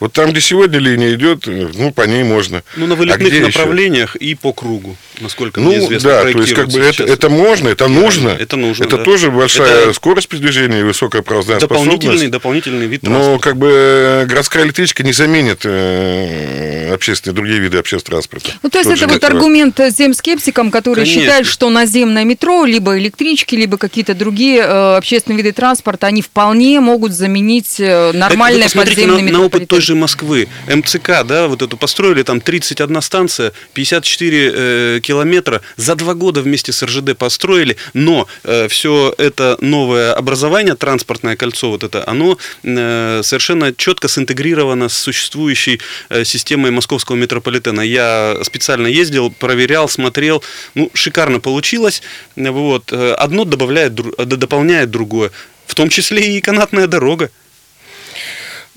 Вот 0.04 0.12
там, 0.12 0.32
где 0.32 0.40
сегодня 0.42 0.78
линия 0.80 1.14
идет, 1.14 1.48
э, 1.48 1.70
ну, 1.74 1.90
по 1.90 2.02
ней 2.02 2.24
можно. 2.24 2.62
Ну, 2.76 2.86
на 2.86 2.92
А 2.92 2.96
вылетных 2.96 3.32
еще? 3.32 3.40
направлениях 3.46 4.16
и 4.16 4.34
по 4.34 4.52
кругу, 4.52 4.96
насколько 5.20 5.60
мне 5.62 5.78
Ну, 5.78 5.84
известно. 5.86 6.10
да, 6.10 6.22
то 6.30 6.38
есть, 6.40 6.52
как 6.52 6.68
бы 6.68 6.78
это, 6.80 7.04
это 7.04 7.30
можно, 7.30 7.68
это 7.68 7.86
Реально, 7.86 8.02
нужно. 8.02 8.28
это 8.28 8.56
нужно, 8.58 8.84
Это 8.84 8.98
да. 8.98 9.02
тоже 9.02 9.30
большая 9.30 9.84
Это 9.84 9.92
скорость 9.94 10.28
передвижения 10.28 10.80
и 10.80 10.82
высокая 10.82 11.22
провозная 11.22 11.58
дополнительный, 11.58 12.28
дополнительный 12.28 12.86
вид 12.86 13.02
Но 13.04 13.12
транспорта. 13.12 13.42
как 13.44 13.56
бы 13.56 13.68
э, 13.72 14.26
городская 14.26 14.64
электричка 14.64 15.02
не 15.02 15.12
заменит 15.14 15.60
э, 15.64 16.92
общественные 16.92 17.34
другие 17.34 17.60
виды 17.60 17.78
общественного 17.78 18.20
транспорта. 18.22 18.50
Ну, 18.62 18.68
то 18.68 18.76
есть 18.78 18.90
Тот 18.90 18.98
это 18.98 19.06
вот 19.08 19.14
метро. 19.22 19.28
аргумент 19.38 19.80
тем 19.96 20.12
скептикам, 20.12 20.70
которые 20.70 21.06
Конечно. 21.06 21.22
считают, 21.22 21.46
что 21.46 21.70
наземное 21.70 22.24
метро, 22.24 22.66
либо 22.66 22.98
электрички, 22.98 23.54
либо 23.54 23.78
какие-то 23.78 24.14
другие 24.14 24.58
э, 24.60 24.96
общественные 24.98 25.38
виды 25.38 25.52
транспорта, 25.52 26.08
они 26.08 26.20
вполне 26.20 26.80
могут 26.80 27.12
заменить 27.12 27.76
э, 27.80 28.10
Так 28.12 28.20
нормальное 28.20 28.64
посмотрите 28.64 29.02
подземное 29.06 29.32
на, 29.32 29.38
на 29.38 29.44
опыт 29.46 29.66
той 29.66 29.80
же 29.80 29.93
Москвы. 29.94 30.48
МЦК, 30.68 31.24
да, 31.24 31.48
вот 31.48 31.62
эту 31.62 31.76
построили, 31.76 32.22
там 32.22 32.40
31 32.40 33.02
станция, 33.02 33.52
54 33.74 34.52
э, 34.54 35.00
километра. 35.02 35.60
За 35.76 35.94
два 35.94 36.14
года 36.14 36.42
вместе 36.42 36.72
с 36.72 36.82
РЖД 36.82 37.16
построили, 37.16 37.76
но 37.92 38.26
все 38.68 39.14
это 39.18 39.56
новое 39.60 40.12
образование, 40.12 40.74
транспортное 40.74 41.36
кольцо, 41.36 41.70
вот 41.70 41.84
это, 41.84 42.04
оно 42.08 42.38
э, 42.62 43.20
совершенно 43.22 43.72
четко 43.74 44.08
синтегрировано 44.08 44.88
с 44.88 44.96
существующей 44.96 45.80
э, 46.08 46.24
системой 46.24 46.70
московского 46.70 47.16
метрополитена. 47.16 47.80
Я 47.80 48.38
специально 48.42 48.86
ездил, 48.86 49.30
проверял, 49.30 49.88
смотрел. 49.88 50.42
Ну, 50.74 50.90
шикарно 50.94 51.40
получилось. 51.40 52.02
Вот. 52.36 52.92
Э, 52.92 53.14
Одно 53.14 53.44
добавляет, 53.44 53.98
э, 54.18 54.24
дополняет 54.24 54.90
другое. 54.90 55.30
В 55.66 55.74
том 55.74 55.88
числе 55.88 56.36
и 56.36 56.40
канатная 56.40 56.86
дорога. 56.86 57.30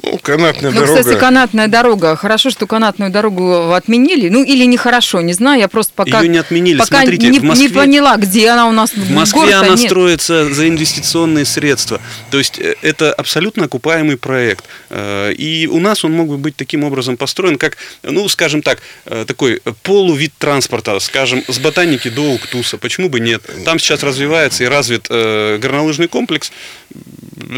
Ну, 0.03 0.19
канатная 0.19 0.69
Ну, 0.71 0.79
дорога. 0.81 0.99
кстати, 1.01 1.19
канатная 1.19 1.67
дорога. 1.67 2.15
Хорошо, 2.15 2.51
что 2.51 2.67
канатную 2.67 3.11
дорогу 3.11 3.73
отменили. 3.73 4.29
Ну, 4.29 4.43
или 4.43 4.63
нехорошо, 4.65 5.21
не 5.21 5.33
знаю. 5.33 5.59
Я 5.59 5.67
просто 5.67 5.91
пока, 5.95 6.19
Её 6.19 6.29
не 6.29 6.37
отменили. 6.37 6.77
пока 6.77 6.99
Смотрите, 7.01 7.29
не, 7.29 7.39
в 7.39 7.43
Москве- 7.43 7.67
не 7.67 7.73
поняла, 7.73 8.15
где 8.17 8.49
она 8.49 8.67
у 8.67 8.71
нас. 8.71 8.91
В 8.93 9.11
Москве 9.11 9.55
она 9.55 9.69
нет. 9.69 9.79
строится 9.79 10.53
за 10.53 10.67
инвестиционные 10.67 11.45
средства. 11.45 11.99
То 12.29 12.37
есть 12.37 12.59
э, 12.59 12.75
это 12.83 13.11
абсолютно 13.11 13.65
окупаемый 13.65 14.17
проект. 14.17 14.65
Э, 14.91 15.33
И 15.33 15.65
у 15.67 15.79
нас 15.79 16.05
он 16.05 16.11
мог 16.13 16.27
бы 16.27 16.37
быть 16.37 16.55
таким 16.55 16.83
образом 16.83 17.17
построен, 17.17 17.57
как, 17.57 17.77
ну, 18.03 18.29
скажем 18.29 18.61
так, 18.61 18.79
э, 19.05 19.25
такой 19.27 19.61
полувид 19.81 20.31
транспорта, 20.37 20.99
скажем, 20.99 21.43
с 21.47 21.57
ботаники 21.57 22.09
до 22.09 22.33
Уктуса. 22.33 22.77
Почему 22.77 23.09
бы 23.09 23.19
нет? 23.19 23.41
Там 23.65 23.79
сейчас 23.79 24.03
развивается 24.03 24.63
и 24.63 24.67
развит 24.67 25.07
горнолыжный 25.09 26.07
комплекс. 26.07 26.51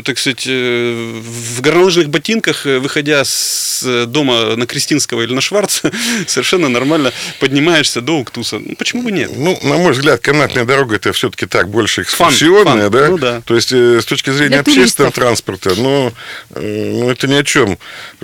Так 0.06 0.18
сказать, 0.20 0.46
в 0.46 1.62
горнолыжных 1.62 2.10
ботинках, 2.10 2.29
э, 2.36 2.80
выходя 2.80 3.24
с 3.26 3.82
э, 3.86 4.06
дома 4.06 4.56
на 4.56 4.66
Кристинского 4.66 5.22
или 5.24 5.34
на 5.34 5.42
Шварца, 5.42 5.92
совершенно 6.28 6.70
нормально 6.70 7.12
поднимаешься 7.40 8.02
до 8.02 8.14
Уктуса. 8.20 8.60
Ну, 8.60 8.76
почему 8.76 9.04
бы 9.04 9.12
нет? 9.12 9.32
Ну, 9.36 9.58
на 9.64 9.78
мой 9.78 9.94
взгляд, 9.94 10.22
канатная 10.22 10.66
дорога 10.66 10.96
это 10.96 11.12
все-таки 11.14 11.46
так 11.46 11.70
больше 11.70 12.04
Фан, 12.04 12.30
экскурсионная, 12.30 12.90
фан. 12.90 12.92
да? 12.92 13.08
Ну 13.08 13.18
да. 13.18 13.42
То 13.46 13.56
есть 13.56 13.72
э, 13.72 14.02
с 14.02 14.06
точки 14.06 14.30
зрения 14.30 14.50
Для 14.50 14.60
общественного 14.62 15.12
туристов. 15.12 15.14
транспорта, 15.16 15.76
ну, 15.76 16.14
э, 16.52 16.92
ну, 16.94 17.10
это 17.10 17.28
ни 17.28 17.36
о 17.36 17.44
чем. 17.44 17.78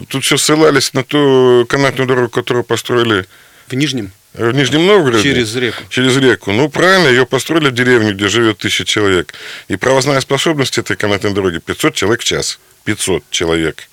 Тут 0.08 0.24
все 0.24 0.38
ссылались 0.38 0.94
на 0.94 1.04
ту 1.04 1.66
канатную 1.68 2.08
дорогу, 2.08 2.30
которую 2.30 2.64
построили 2.64 3.26
В 3.68 3.74
Нижнем. 3.74 4.12
в 4.34 4.52
Нижнем 4.52 4.86
Новгороде. 4.86 5.24
Через 5.24 5.56
реку. 5.56 5.82
Через 5.90 6.18
реку. 6.18 6.52
Ну, 6.52 6.70
правильно, 6.70 7.08
ее 7.08 7.26
построили 7.26 7.70
в 7.70 7.74
деревню, 7.74 8.14
где 8.14 8.28
живет 8.28 8.58
тысяча 8.60 8.86
человек. 8.86 9.34
И 9.70 9.76
провозная 9.78 10.20
способность 10.22 10.78
этой 10.78 10.96
канатной 10.96 11.34
дороги 11.34 11.60
500 11.60 11.96
человек 11.96 12.22
в 12.22 12.24
час. 12.26 12.60
500 12.84 13.24
человек. 13.32 13.88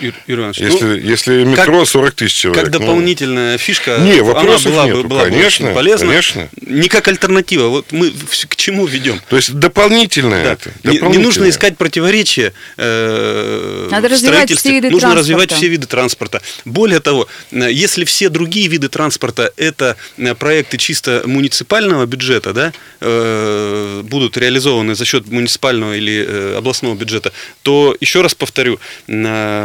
Ир- 0.00 0.14
Иванович, 0.26 0.58
Если, 0.58 0.84
ну, 0.84 0.94
если 0.94 1.44
метро 1.44 1.84
40 1.84 2.14
тысяч 2.14 2.34
человек. 2.34 2.64
как 2.64 2.72
ну, 2.72 2.80
дополнительная 2.80 3.58
фишка, 3.58 3.98
Не, 3.98 4.20
она 4.20 4.32
была, 4.58 4.58
бы, 4.58 4.88
нету, 4.88 5.04
была 5.08 5.24
бы 5.24 5.30
конечно, 5.30 5.66
очень 5.66 5.74
полезна. 5.74 6.06
конечно. 6.08 6.48
Не 6.66 6.88
как 6.88 7.08
альтернатива. 7.08 7.68
Вот 7.68 7.92
мы 7.92 8.12
к 8.48 8.56
чему 8.56 8.86
ведем? 8.86 9.20
То 9.28 9.36
есть 9.36 9.52
дополнительное 9.54 10.44
Да. 10.44 10.52
это. 10.52 10.70
Не, 10.84 10.90
не 10.92 10.98
нужно 10.98 11.08
дополнительное. 11.10 11.50
искать 11.50 11.76
противоречия 11.78 12.52
э, 12.76 13.88
Надо 13.90 14.08
в 14.08 14.12
развивать 14.12 14.50
все 14.52 14.70
виды 14.72 14.90
нужно 14.90 15.00
транспорта. 15.10 15.18
развивать 15.20 15.52
все 15.52 15.68
виды 15.68 15.86
транспорта. 15.86 16.42
Более 16.64 17.00
того, 17.00 17.28
э, 17.50 17.68
если 17.72 18.04
все 18.04 18.28
другие 18.28 18.68
виды 18.68 18.88
транспорта 18.88 19.52
это 19.56 19.96
э, 20.18 20.34
проекты 20.34 20.76
чисто 20.78 21.22
муниципального 21.26 22.06
бюджета, 22.06 22.52
да, 22.52 22.72
э, 23.00 24.02
будут 24.04 24.36
реализованы 24.36 24.94
за 24.94 25.04
счет 25.04 25.26
муниципального 25.28 25.96
или 25.96 26.24
э, 26.26 26.56
областного 26.58 26.94
бюджета, 26.94 27.32
то 27.62 27.96
еще 28.00 28.22
раз 28.22 28.34
повторю, 28.34 28.78
э, 29.08 29.61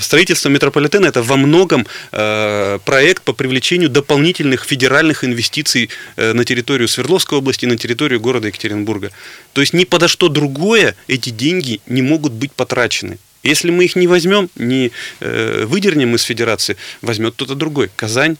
строительство 0.00 0.48
метрополитена 0.48 1.06
это 1.06 1.22
во 1.22 1.36
многом 1.36 1.86
э, 2.12 2.78
проект 2.84 3.22
по 3.22 3.32
привлечению 3.32 3.90
дополнительных 3.90 4.64
федеральных 4.64 5.24
инвестиций 5.24 5.90
э, 6.16 6.32
на 6.32 6.44
территорию 6.44 6.88
Свердловской 6.88 7.38
области, 7.38 7.66
на 7.66 7.76
территорию 7.76 8.20
города 8.20 8.48
Екатеринбурга. 8.48 9.10
То 9.52 9.60
есть 9.60 9.72
ни 9.74 9.84
подо 9.84 10.08
что 10.08 10.28
другое 10.28 10.94
эти 11.08 11.30
деньги 11.30 11.80
не 11.86 12.02
могут 12.02 12.32
быть 12.32 12.52
потрачены. 12.52 13.18
Если 13.42 13.70
мы 13.70 13.84
их 13.84 13.96
не 13.96 14.06
возьмем, 14.06 14.48
не 14.56 14.90
э, 15.20 15.64
выдернем 15.66 16.14
из 16.14 16.22
федерации, 16.22 16.76
возьмет 17.02 17.34
кто-то 17.34 17.54
другой. 17.54 17.90
Казань 17.94 18.36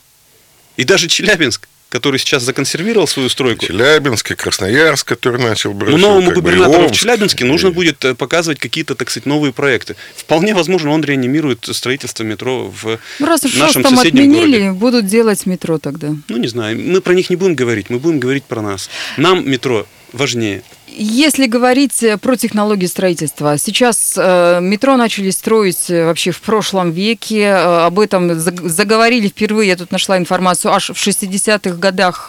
и 0.76 0.84
даже 0.84 1.08
Челябинск, 1.08 1.68
который 1.94 2.18
сейчас 2.18 2.42
законсервировал 2.42 3.06
свою 3.06 3.28
стройку. 3.28 3.66
Челябинск 3.66 4.32
и 4.32 4.34
Красноярск, 4.34 5.06
который 5.06 5.40
начал 5.40 5.72
брать. 5.74 5.92
Ну, 5.92 5.98
новому 5.98 6.32
губернатору 6.32 6.82
в 6.82 6.86
Омск, 6.86 7.00
Челябинске 7.02 7.44
и- 7.44 7.46
нужно 7.46 7.70
будет 7.70 8.04
э, 8.04 8.16
показывать 8.16 8.58
какие-то, 8.58 8.96
так 8.96 9.10
сказать, 9.10 9.26
новые 9.26 9.52
проекты. 9.52 9.94
Вполне 10.16 10.54
возможно, 10.56 10.90
он 10.90 11.04
реанимирует 11.04 11.68
строительство 11.70 12.24
метро 12.24 12.64
в 12.82 12.98
Ну, 13.20 13.26
раз 13.26 13.44
уж 13.44 13.54
нашем 13.54 13.84
там 13.84 13.94
соседнем 13.96 14.22
отменили, 14.32 14.58
городе. 14.62 14.72
будут 14.72 15.06
делать 15.06 15.46
метро 15.46 15.78
тогда. 15.78 16.16
Ну, 16.26 16.36
не 16.36 16.48
знаю, 16.48 16.76
мы 16.80 17.00
про 17.00 17.14
них 17.14 17.30
не 17.30 17.36
будем 17.36 17.54
говорить, 17.54 17.90
мы 17.90 18.00
будем 18.00 18.18
говорить 18.18 18.42
про 18.42 18.60
нас. 18.60 18.90
Нам 19.16 19.48
метро 19.48 19.86
важнее. 20.12 20.64
Если 20.96 21.46
говорить 21.46 22.02
э, 22.04 22.18
про 22.18 22.36
технологии 22.36 22.86
строительства, 22.86 23.58
сейчас 23.58 24.14
э, 24.16 24.60
метро 24.62 24.96
начали 24.96 25.30
строить 25.30 25.90
э, 25.90 26.04
вообще 26.04 26.30
в 26.30 26.40
прошлом 26.40 26.92
веке. 26.92 27.52
Об 27.52 27.98
этом 27.98 28.30
заг- 28.30 28.68
заговорили 28.68 29.28
впервые, 29.28 29.70
я 29.70 29.76
тут 29.76 29.90
нашла 29.90 30.16
информацию, 30.16 30.72
аж 30.72 30.90
в 30.90 30.94
60-х 30.94 31.76
годах. 31.76 32.28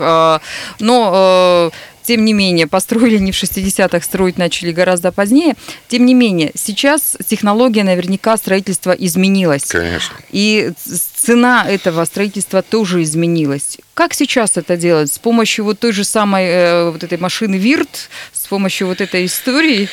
Но 0.79 1.71
тем 2.03 2.23
не 2.23 2.33
менее, 2.33 2.67
построили 2.67 3.17
не 3.17 3.31
в 3.31 3.35
60-х, 3.35 4.01
строить 4.01 4.37
начали 4.37 4.71
гораздо 4.71 5.11
позднее. 5.11 5.55
Тем 5.87 6.05
не 6.05 6.13
менее, 6.13 6.51
сейчас 6.55 7.17
технология 7.25 7.83
наверняка 7.83 8.37
строительства 8.37 8.91
изменилась. 8.91 9.65
Конечно. 9.65 10.15
И 10.31 10.71
цена 11.15 11.65
этого 11.67 12.05
строительства 12.05 12.61
тоже 12.61 13.01
изменилась. 13.01 13.79
Как 13.95 14.13
сейчас 14.13 14.57
это 14.57 14.75
делать? 14.75 15.11
С 15.11 15.17
помощью 15.17 15.63
вот 15.63 15.79
той 15.79 15.93
же 15.93 16.03
самой 16.03 16.43
э, 16.47 16.89
вот 16.91 17.01
этой 17.05 17.17
машины 17.17 17.55
ВИРТ, 17.55 18.09
с 18.33 18.45
помощью 18.45 18.87
вот 18.87 18.99
этой 18.99 19.25
истории? 19.25 19.87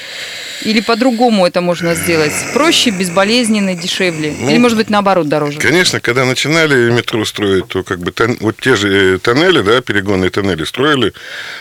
Или 0.62 0.80
по-другому 0.80 1.46
это 1.46 1.60
можно 1.60 1.94
сделать? 1.94 2.32
Проще, 2.52 2.90
безболезненно, 2.90 3.76
дешевле? 3.76 4.34
Ну, 4.36 4.50
Или, 4.50 4.58
может 4.58 4.76
быть, 4.76 4.90
наоборот, 4.90 5.28
дороже? 5.28 5.60
Конечно, 5.60 6.00
когда 6.00 6.24
начинали 6.24 6.90
метро 6.90 7.24
строить, 7.24 7.68
то 7.68 7.84
как 7.84 8.00
бы 8.00 8.10
тон, 8.10 8.36
вот 8.40 8.56
те 8.56 8.74
же 8.74 9.14
э, 9.14 9.18
тоннели, 9.20 9.62
да, 9.62 9.80
перегонные 9.80 10.30
тоннели 10.30 10.64
строили 10.64 11.12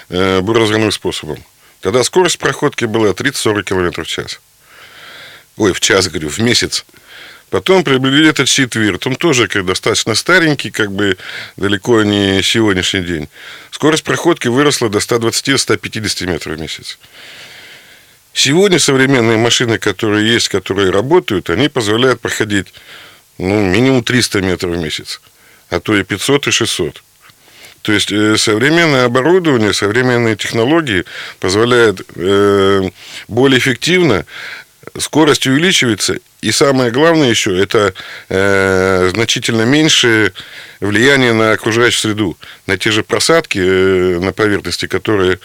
э, 0.10 0.42
буразерным 0.42 0.92
способом. 0.92 1.38
Тогда 1.80 2.04
скорость 2.04 2.40
проходки 2.40 2.86
была 2.86 3.10
30-40 3.12 3.62
км 3.62 4.04
в 4.04 4.08
час. 4.08 4.40
Ой, 5.58 5.74
в 5.74 5.80
час, 5.80 6.08
говорю, 6.08 6.30
в 6.30 6.40
месяц. 6.40 6.86
Потом 7.52 7.84
приобрели 7.84 8.30
этот 8.30 8.48
щит 8.48 8.76
Вирт. 8.76 9.06
Он 9.06 9.18
тоже 9.18 9.50
как 9.50 9.66
достаточно 9.66 10.16
старенький, 10.16 10.72
как 10.72 10.94
бы 10.94 11.18
далеко 11.58 12.02
не 12.02 12.42
сегодняшний 12.42 13.02
день. 13.02 13.28
Скорость 13.72 14.06
проходки 14.06 14.48
выросла 14.48 14.90
до 14.90 15.00
120-150 15.00 16.28
метров 16.28 16.58
в 16.58 16.62
месяц. 16.62 16.98
Сегодня 18.34 18.80
современные 18.80 19.38
машины, 19.38 19.80
которые 19.80 20.34
есть, 20.34 20.48
которые 20.48 20.92
работают, 20.92 21.50
они 21.50 21.68
позволяют 21.68 22.22
проходить 22.22 22.74
ну, 23.38 23.60
минимум 23.60 24.06
300 24.06 24.42
метров 24.42 24.78
в 24.78 24.80
месяц, 24.80 25.20
а 25.70 25.82
то 25.82 25.94
и 25.98 26.04
500 26.04 26.48
и 26.48 26.52
600. 26.52 27.04
То 27.82 27.92
есть 27.92 28.14
э, 28.14 28.38
современное 28.38 29.04
оборудование, 29.04 29.74
современные 29.74 30.38
технологии 30.38 31.04
позволяют 31.42 32.02
э, 32.16 32.90
более 33.28 33.60
эффективно 33.60 34.26
скорость 34.98 35.48
увеличивается, 35.48 36.18
и 36.42 36.52
самое 36.52 36.92
главное 36.92 37.30
еще, 37.30 37.58
это 37.58 37.94
э, 38.30 39.10
значительно 39.14 39.64
меньшее 39.64 40.34
влияние 40.80 41.34
на 41.34 41.52
окружающую 41.52 42.02
среду, 42.02 42.38
на 42.68 42.78
те 42.78 42.92
же 42.92 43.04
просадки 43.04 43.60
э, 43.60 44.20
на 44.20 44.34
поверхности, 44.34 44.88
которые 44.88 45.40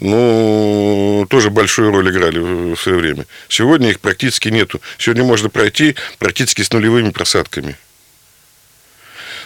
ну, 0.00 1.26
тоже 1.28 1.50
большую 1.50 1.90
роль 1.90 2.10
играли 2.10 2.38
в 2.38 2.76
свое 2.76 2.98
время. 2.98 3.26
Сегодня 3.48 3.90
их 3.90 4.00
практически 4.00 4.48
нету. 4.48 4.80
Сегодня 4.96 5.24
можно 5.24 5.48
пройти 5.48 5.96
практически 6.18 6.62
с 6.62 6.72
нулевыми 6.72 7.10
просадками. 7.10 7.76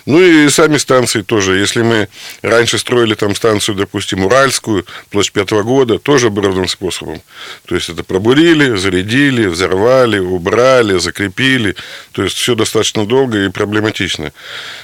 Ну 0.07 0.21
и 0.21 0.49
сами 0.49 0.79
станции 0.79 1.23
тоже. 1.23 1.59
Если 1.59 1.83
мы 1.83 2.09
раньше 2.43 2.79
строили 2.79 3.15
там 3.15 3.35
станцию, 3.35 3.77
допустим, 3.77 4.25
Уральскую, 4.25 4.85
площадь 5.11 5.33
пятого 5.33 5.63
года, 5.63 5.99
тоже 5.99 6.29
оборудованным 6.29 6.69
способом. 6.69 7.23
То 7.67 7.75
есть 7.75 7.89
это 7.89 8.03
пробурили, 8.03 8.77
зарядили, 8.77 9.47
взорвали, 9.47 10.19
убрали, 10.19 10.99
закрепили. 10.99 11.77
То 12.13 12.25
есть 12.25 12.37
все 12.37 12.55
достаточно 12.55 13.07
долго 13.07 13.45
и 13.45 13.49
проблематично. 13.49 14.33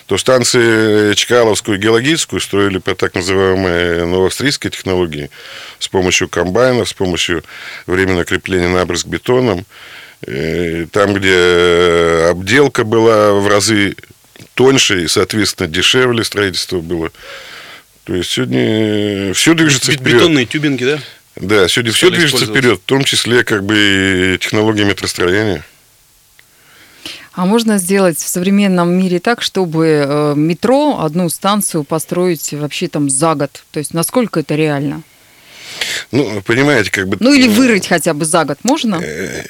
То 0.07 0.19
станции 0.19 1.15
Чкаловскую 1.15 1.79
и 1.79 1.81
Геологическую 1.81 2.41
строили 2.41 2.79
по 2.79 2.95
так 2.95 3.15
называемой 3.15 4.07
новоавстрийской 4.07 4.71
технологии 4.71 5.31
с 5.79 5.89
помощью 5.89 6.29
комбайнов, 6.29 6.89
с 6.89 6.93
помощью 6.93 7.43
временного 7.87 8.25
крепления 8.25 8.69
набрызг 8.69 9.07
бетоном. 9.07 9.67
Э, 10.27 10.87
там, 10.91 11.15
где 11.15 12.29
обделка 12.31 12.85
была 12.85 13.33
в 13.35 13.47
разы 13.47 13.95
тоньше 14.55 15.05
и, 15.05 15.09
соответственно, 15.09 15.69
дешевле 15.69 16.25
строительство 16.25 16.81
было. 16.81 17.11
То 18.05 18.15
есть 18.15 18.31
сегодня 18.31 19.35
все 19.35 19.55
движется 19.55 19.93
вперед. 19.93 20.17
Бетонные 20.17 20.47
тюбинги, 20.47 20.85
да? 20.85 21.01
Да, 21.37 21.69
сегодня 21.69 21.93
все 21.93 22.11
движется 22.11 22.47
вперед, 22.47 22.81
в 22.81 22.89
том 22.89 23.05
числе 23.05 23.45
как 23.45 23.65
бы 23.65 24.35
и 24.35 24.39
технологии 24.39 24.85
метростроения. 24.85 25.65
А 27.33 27.47
можно 27.47 27.79
сделать 27.79 28.19
в 28.19 28.29
современном 28.29 28.91
мире 28.91 29.21
так, 29.21 29.43
чтобы 29.43 29.87
э, 29.87 30.35
метро 30.35 30.99
одну 31.01 31.29
станцию 31.29 31.85
построить 31.85 32.53
вообще 32.53 32.89
там 32.89 33.09
за 33.09 33.37
год? 33.37 33.63
То 33.71 33.79
есть 33.79 33.95
насколько 33.95 34.41
это 34.41 34.57
реально? 34.57 35.03
Ну, 36.11 36.43
понимаете, 36.43 36.91
как 36.91 37.09
бы... 37.09 37.17
Ну, 37.21 37.33
или 37.33 37.49
вырыть 37.49 37.87
хотя 37.87 38.15
бы 38.15 38.25
за 38.25 38.45
год 38.45 38.59
можно? 38.63 39.01
Э, 39.03 39.43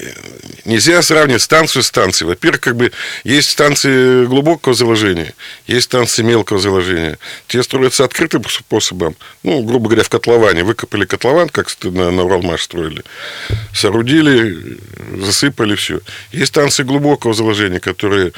нельзя 0.64 1.02
сравнивать 1.02 1.42
станцию 1.42 1.82
с 1.82 1.86
станцией. 1.86 2.28
Во-первых, 2.28 2.60
как 2.60 2.76
бы 2.76 2.92
есть 3.24 3.50
станции 3.50 4.26
глубокого 4.26 4.74
заложения, 4.74 5.34
есть 5.66 5.84
станции 5.84 6.22
мелкого 6.22 6.58
заложения. 6.58 7.18
Те 7.46 7.62
строятся 7.62 8.04
открытым 8.04 8.44
способом. 8.48 9.16
Ну, 9.42 9.62
грубо 9.62 9.88
говоря, 9.88 10.04
в 10.04 10.08
котловане. 10.08 10.64
Выкопали 10.64 11.04
котлован, 11.04 11.48
как 11.48 11.68
на, 11.84 12.10
на 12.10 12.24
Уралмаш 12.24 12.62
строили. 12.62 13.02
Соорудили, 13.74 14.78
засыпали 15.20 15.74
все. 15.74 16.00
Есть 16.32 16.48
станции 16.48 16.82
глубокого 16.82 17.34
заложения, 17.34 17.80
которые 17.80 18.32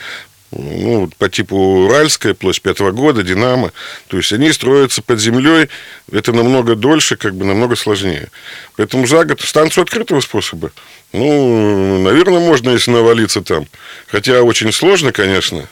ну, 0.53 1.09
по 1.19 1.29
типу 1.29 1.57
Уральская, 1.57 2.35
площадь 2.35 2.63
пятого 2.63 2.91
года, 2.91 3.23
Динамо. 3.23 3.73
То 4.09 4.17
есть 4.17 4.33
они 4.33 4.53
строятся 4.53 5.01
под 5.01 5.21
землей, 5.21 5.69
это 6.11 6.33
намного 6.33 6.75
дольше, 6.75 7.17
как 7.17 7.35
бы 7.35 7.45
намного 7.45 7.77
сложнее. 7.77 8.29
Поэтому 8.77 9.07
за 9.07 9.25
год 9.25 9.41
станцию 9.41 9.83
открытого 9.83 10.21
способа, 10.21 10.73
ну, 11.13 12.03
наверное, 12.03 12.41
можно, 12.41 12.71
если 12.71 12.91
навалиться 12.91 13.43
там. 13.43 13.67
Хотя 14.09 14.43
очень 14.43 14.73
сложно, 14.73 15.13
конечно. 15.13 15.69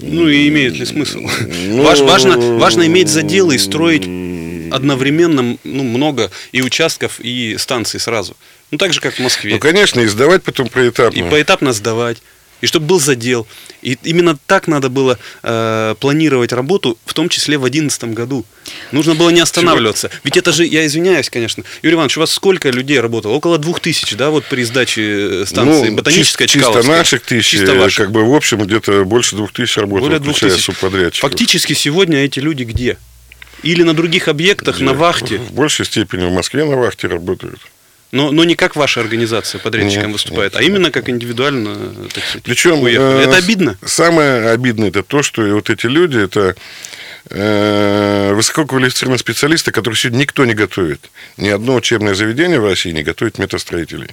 Ну 0.00 0.28
и 0.28 0.48
имеет 0.48 0.74
ли 0.74 0.84
смысл? 0.84 1.20
Ну, 1.48 1.82
важно, 1.82 2.36
важно 2.58 2.86
иметь 2.86 3.08
заделы 3.08 3.56
и 3.56 3.58
строить 3.58 4.04
одновременно 4.72 5.56
ну, 5.64 5.82
много 5.82 6.30
и 6.52 6.62
участков, 6.62 7.20
и 7.20 7.56
станций 7.58 8.00
сразу. 8.00 8.36
Ну, 8.70 8.78
так 8.78 8.92
же, 8.92 9.00
как 9.00 9.14
в 9.14 9.18
Москве. 9.20 9.54
Ну, 9.54 9.58
конечно, 9.60 10.00
и 10.00 10.06
сдавать 10.06 10.42
потом 10.42 10.68
поэтапно. 10.68 11.18
И 11.18 11.22
поэтапно 11.30 11.72
сдавать 11.72 12.18
и 12.64 12.66
чтобы 12.66 12.86
был 12.86 12.98
задел. 12.98 13.46
И 13.82 13.98
именно 14.04 14.38
так 14.46 14.68
надо 14.68 14.88
было 14.88 15.18
э, 15.42 15.94
планировать 16.00 16.50
работу, 16.50 16.96
в 17.04 17.12
том 17.12 17.28
числе 17.28 17.58
в 17.58 17.60
2011 17.60 18.04
году. 18.14 18.46
Нужно 18.90 19.14
было 19.14 19.28
не 19.28 19.40
останавливаться. 19.40 20.08
Чего? 20.08 20.20
Ведь 20.24 20.38
это 20.38 20.50
же, 20.50 20.64
я 20.64 20.86
извиняюсь, 20.86 21.28
конечно. 21.28 21.62
Юрий 21.82 21.96
Иванович, 21.96 22.16
у 22.16 22.20
вас 22.20 22.30
сколько 22.30 22.70
людей 22.70 22.98
работало? 23.00 23.34
Около 23.34 23.58
двух 23.58 23.80
тысяч, 23.80 24.16
да, 24.16 24.30
вот 24.30 24.46
при 24.46 24.64
сдаче 24.64 25.42
э, 25.42 25.44
станции 25.46 25.90
ну, 25.90 25.96
ботаническая 25.96 26.48
чисто, 26.48 26.72
чисто 26.72 26.90
наших 26.90 27.20
тысяч, 27.20 27.48
чисто 27.48 27.74
ваших. 27.74 28.04
как 28.06 28.12
бы 28.12 28.24
в 28.24 28.34
общем 28.34 28.62
где-то 28.62 29.04
больше 29.04 29.36
двух 29.36 29.52
тысяч 29.52 29.76
работало, 29.76 30.06
Более 30.06 30.20
двух 30.20 30.40
тысяч. 30.40 30.64
субподрядчиков. 30.64 31.30
Фактически 31.30 31.74
сегодня 31.74 32.24
эти 32.24 32.38
люди 32.40 32.62
где? 32.62 32.96
Или 33.62 33.82
на 33.82 33.92
других 33.92 34.28
объектах, 34.28 34.76
где? 34.76 34.84
на 34.86 34.94
вахте? 34.94 35.36
В 35.36 35.52
большей 35.52 35.84
степени 35.84 36.24
в 36.24 36.32
Москве 36.32 36.64
на 36.64 36.76
вахте 36.76 37.08
работают. 37.08 37.60
Но, 38.14 38.30
но 38.30 38.44
не 38.44 38.54
как 38.54 38.76
ваша 38.76 39.00
организация 39.00 39.58
подрядчиком 39.58 40.06
нет, 40.06 40.12
выступает, 40.12 40.52
нет, 40.52 40.62
а 40.62 40.64
именно 40.64 40.92
как 40.92 41.08
индивидуально. 41.08 41.74
Так 42.14 42.24
сказать, 42.24 42.44
Причем 42.44 42.86
э, 42.86 42.92
это 42.92 43.36
обидно. 43.36 43.76
Самое 43.84 44.50
обидное 44.50 44.90
это 44.90 45.02
то, 45.02 45.24
что 45.24 45.42
вот 45.42 45.68
эти 45.68 45.86
люди 45.86 46.18
это 46.18 46.54
э, 47.30 48.32
высококвалифицированные 48.32 49.18
специалисты, 49.18 49.72
которых 49.72 49.98
сегодня 49.98 50.18
никто 50.18 50.44
не 50.44 50.54
готовит. 50.54 51.10
Ни 51.38 51.48
одно 51.48 51.74
учебное 51.74 52.14
заведение 52.14 52.60
в 52.60 52.66
России 52.68 52.92
не 52.92 53.02
готовит 53.02 53.38
метастроителей 53.38 54.10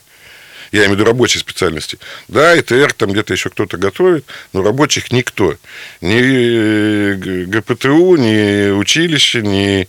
я 0.71 0.85
имею 0.85 0.91
в 0.91 0.93
виду 0.95 1.05
рабочей 1.05 1.39
специальности. 1.39 1.99
Да, 2.27 2.57
ИТР, 2.57 2.93
там 2.93 3.11
где-то 3.11 3.33
еще 3.33 3.49
кто-то 3.49 3.77
готовит, 3.77 4.25
но 4.53 4.63
рабочих 4.63 5.11
никто. 5.11 5.57
Ни 5.99 6.19
э, 6.21 7.45
ГПТУ, 7.45 8.15
ни 8.15 8.71
училище, 8.71 9.41
ни 9.41 9.87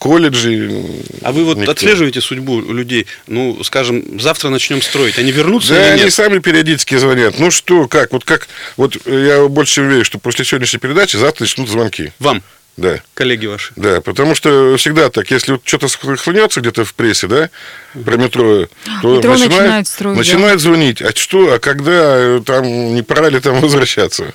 колледжи. 0.00 0.82
А 1.22 1.30
вы 1.30 1.44
вот 1.44 1.58
никто. 1.58 1.72
отслеживаете 1.72 2.22
судьбу 2.22 2.60
людей? 2.60 3.06
Ну, 3.26 3.62
скажем, 3.62 4.18
завтра 4.18 4.48
начнем 4.48 4.80
строить. 4.80 5.18
Они 5.18 5.30
вернутся 5.30 5.74
да, 5.74 5.80
или 5.80 5.90
нет? 5.92 6.00
они 6.00 6.10
сами 6.10 6.38
периодически 6.38 6.96
звонят. 6.96 7.38
Ну 7.38 7.50
что, 7.50 7.86
как? 7.86 8.10
Вот 8.10 8.24
как? 8.24 8.48
Вот 8.78 8.96
я 9.06 9.46
больше 9.46 9.82
верю, 9.82 10.04
что 10.04 10.18
после 10.18 10.44
сегодняшней 10.46 10.78
передачи 10.78 11.16
завтра 11.16 11.44
начнут 11.44 11.68
звонки. 11.68 12.12
Вам? 12.18 12.42
Да. 12.78 13.02
Коллеги 13.12 13.44
ваши. 13.44 13.74
Да, 13.76 14.00
потому 14.00 14.34
что 14.34 14.74
всегда 14.78 15.10
так, 15.10 15.30
если 15.30 15.52
вот 15.52 15.62
что-то 15.64 15.88
схлынется 15.88 16.62
где-то 16.62 16.86
в 16.86 16.94
прессе, 16.94 17.26
да, 17.26 17.50
про 17.92 18.16
метро, 18.16 18.68
то 19.02 19.16
метро 19.16 19.32
начинает, 19.32 19.50
начинает, 19.50 19.88
строить, 19.88 20.16
начинает 20.16 20.52
да? 20.54 20.58
звонить. 20.58 21.02
А 21.02 21.14
что, 21.14 21.52
а 21.52 21.58
когда 21.58 22.16
э, 22.16 22.40
там 22.44 22.94
не 22.94 23.02
пора 23.02 23.28
ли 23.28 23.38
там 23.38 23.60
возвращаться? 23.60 24.32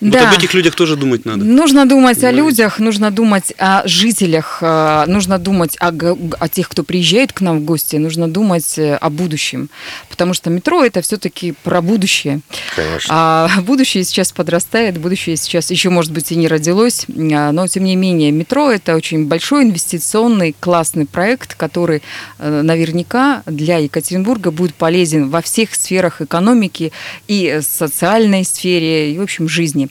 Да. 0.00 0.20
Вот 0.20 0.28
об 0.28 0.38
этих 0.38 0.52
людях 0.52 0.74
тоже 0.74 0.96
думать 0.96 1.24
надо. 1.24 1.44
Нужно 1.44 1.86
думать 1.86 2.20
да. 2.20 2.28
о 2.28 2.32
людях, 2.32 2.78
нужно 2.78 3.10
думать 3.10 3.54
о 3.58 3.86
жителях, 3.86 4.58
э, 4.60 5.04
нужно 5.06 5.38
думать 5.38 5.76
о, 5.80 5.90
о 6.38 6.48
тех, 6.48 6.68
кто 6.68 6.82
приезжает 6.82 7.32
к 7.32 7.40
нам 7.40 7.60
в 7.60 7.64
гости, 7.64 7.96
нужно 7.96 8.28
думать 8.28 8.78
э, 8.78 8.96
о 8.96 9.08
будущем. 9.08 9.70
Потому 10.10 10.34
что 10.34 10.50
метро 10.50 10.84
это 10.84 11.00
все-таки 11.00 11.54
про 11.62 11.80
будущее. 11.80 12.40
Конечно. 12.74 13.08
А 13.10 13.48
будущее 13.62 14.04
сейчас 14.04 14.32
подрастает, 14.32 14.98
будущее 14.98 15.36
сейчас 15.36 15.70
еще, 15.70 15.88
может 15.88 16.12
быть, 16.12 16.30
и 16.30 16.36
не 16.36 16.46
родилось. 16.46 17.06
А, 17.08 17.52
но, 17.52 17.66
тем 17.66 17.84
не 17.84 17.96
менее, 17.96 18.32
метро 18.32 18.70
это 18.70 18.96
очень 18.96 19.26
большой 19.26 19.64
инвестиционный, 19.64 20.54
классный 20.60 21.06
проект, 21.06 21.54
который 21.54 22.02
э, 22.38 22.62
наверняка 22.62 23.42
для 23.46 23.78
Екатеринбурга 23.78 24.50
будет 24.50 24.74
полезен 24.74 25.30
во 25.30 25.40
всех 25.40 25.74
сферах 25.74 26.20
экономики 26.20 26.92
и 27.28 27.60
социальной 27.62 28.44
сфере, 28.44 29.14
и, 29.14 29.18
в 29.18 29.22
общем, 29.22 29.48
жизни. 29.48 29.85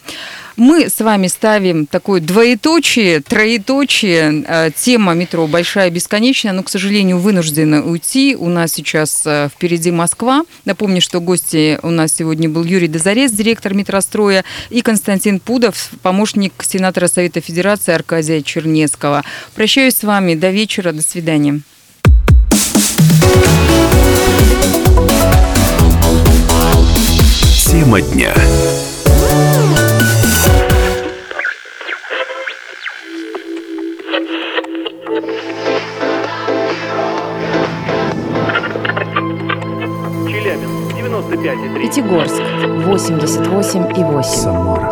Мы 0.56 0.89
с 0.89 1.02
вами 1.02 1.28
ставим 1.28 1.86
такое 1.86 2.22
двоеточие, 2.22 3.20
троеточие. 3.20 4.46
Э, 4.48 4.70
тема 4.74 5.14
метро 5.14 5.48
большая, 5.48 5.89
бесконечная, 5.89 6.54
но, 6.54 6.64
к 6.64 6.70
сожалению, 6.70 7.20
вынуждены 7.20 7.82
уйти. 7.82 8.38
У 8.38 8.48
нас 8.48 8.72
сейчас 8.72 9.24
э, 9.26 9.50
впереди 9.54 9.91
Москва. 9.91 10.43
Напомню, 10.64 11.02
что 11.02 11.20
гости 11.20 11.78
у 11.84 11.89
нас 11.89 12.14
сегодня 12.16 12.48
был 12.48 12.64
Юрий 12.64 12.88
Дозарец, 12.88 13.32
директор 13.32 13.74
метростроя, 13.74 14.46
и 14.70 14.82
Константин 14.82 15.41
Пудов, 15.41 15.89
помощник 16.02 16.54
сенатора 16.66 17.08
Совета 17.08 17.41
Федерации 17.41 17.93
Аркадия 17.93 18.41
Чернецкого. 18.41 19.24
Прощаюсь 19.56 19.96
с 19.96 20.04
вами. 20.04 20.36
До 20.36 20.52
вечера. 20.52 20.93
До 20.93 21.02
свидания. 21.02 21.62
Тема 27.70 28.00
дня. 28.02 28.34
95,3. 41.30 41.82
Пятигорск 41.82 42.42
88,8. 42.88 44.24
Самара 44.24 44.90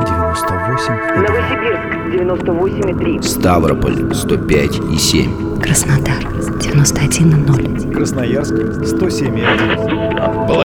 98 0.00 0.92
Новосибирск 1.16 1.88
98,3. 2.12 3.22
Ставрополь 3.22 4.14
105 4.14 4.80
и 4.92 4.98
7. 4.98 5.58
Краснодар 5.60 6.22
91,0. 6.60 7.92
Красноярск 7.92 8.54
107,1 8.54 10.65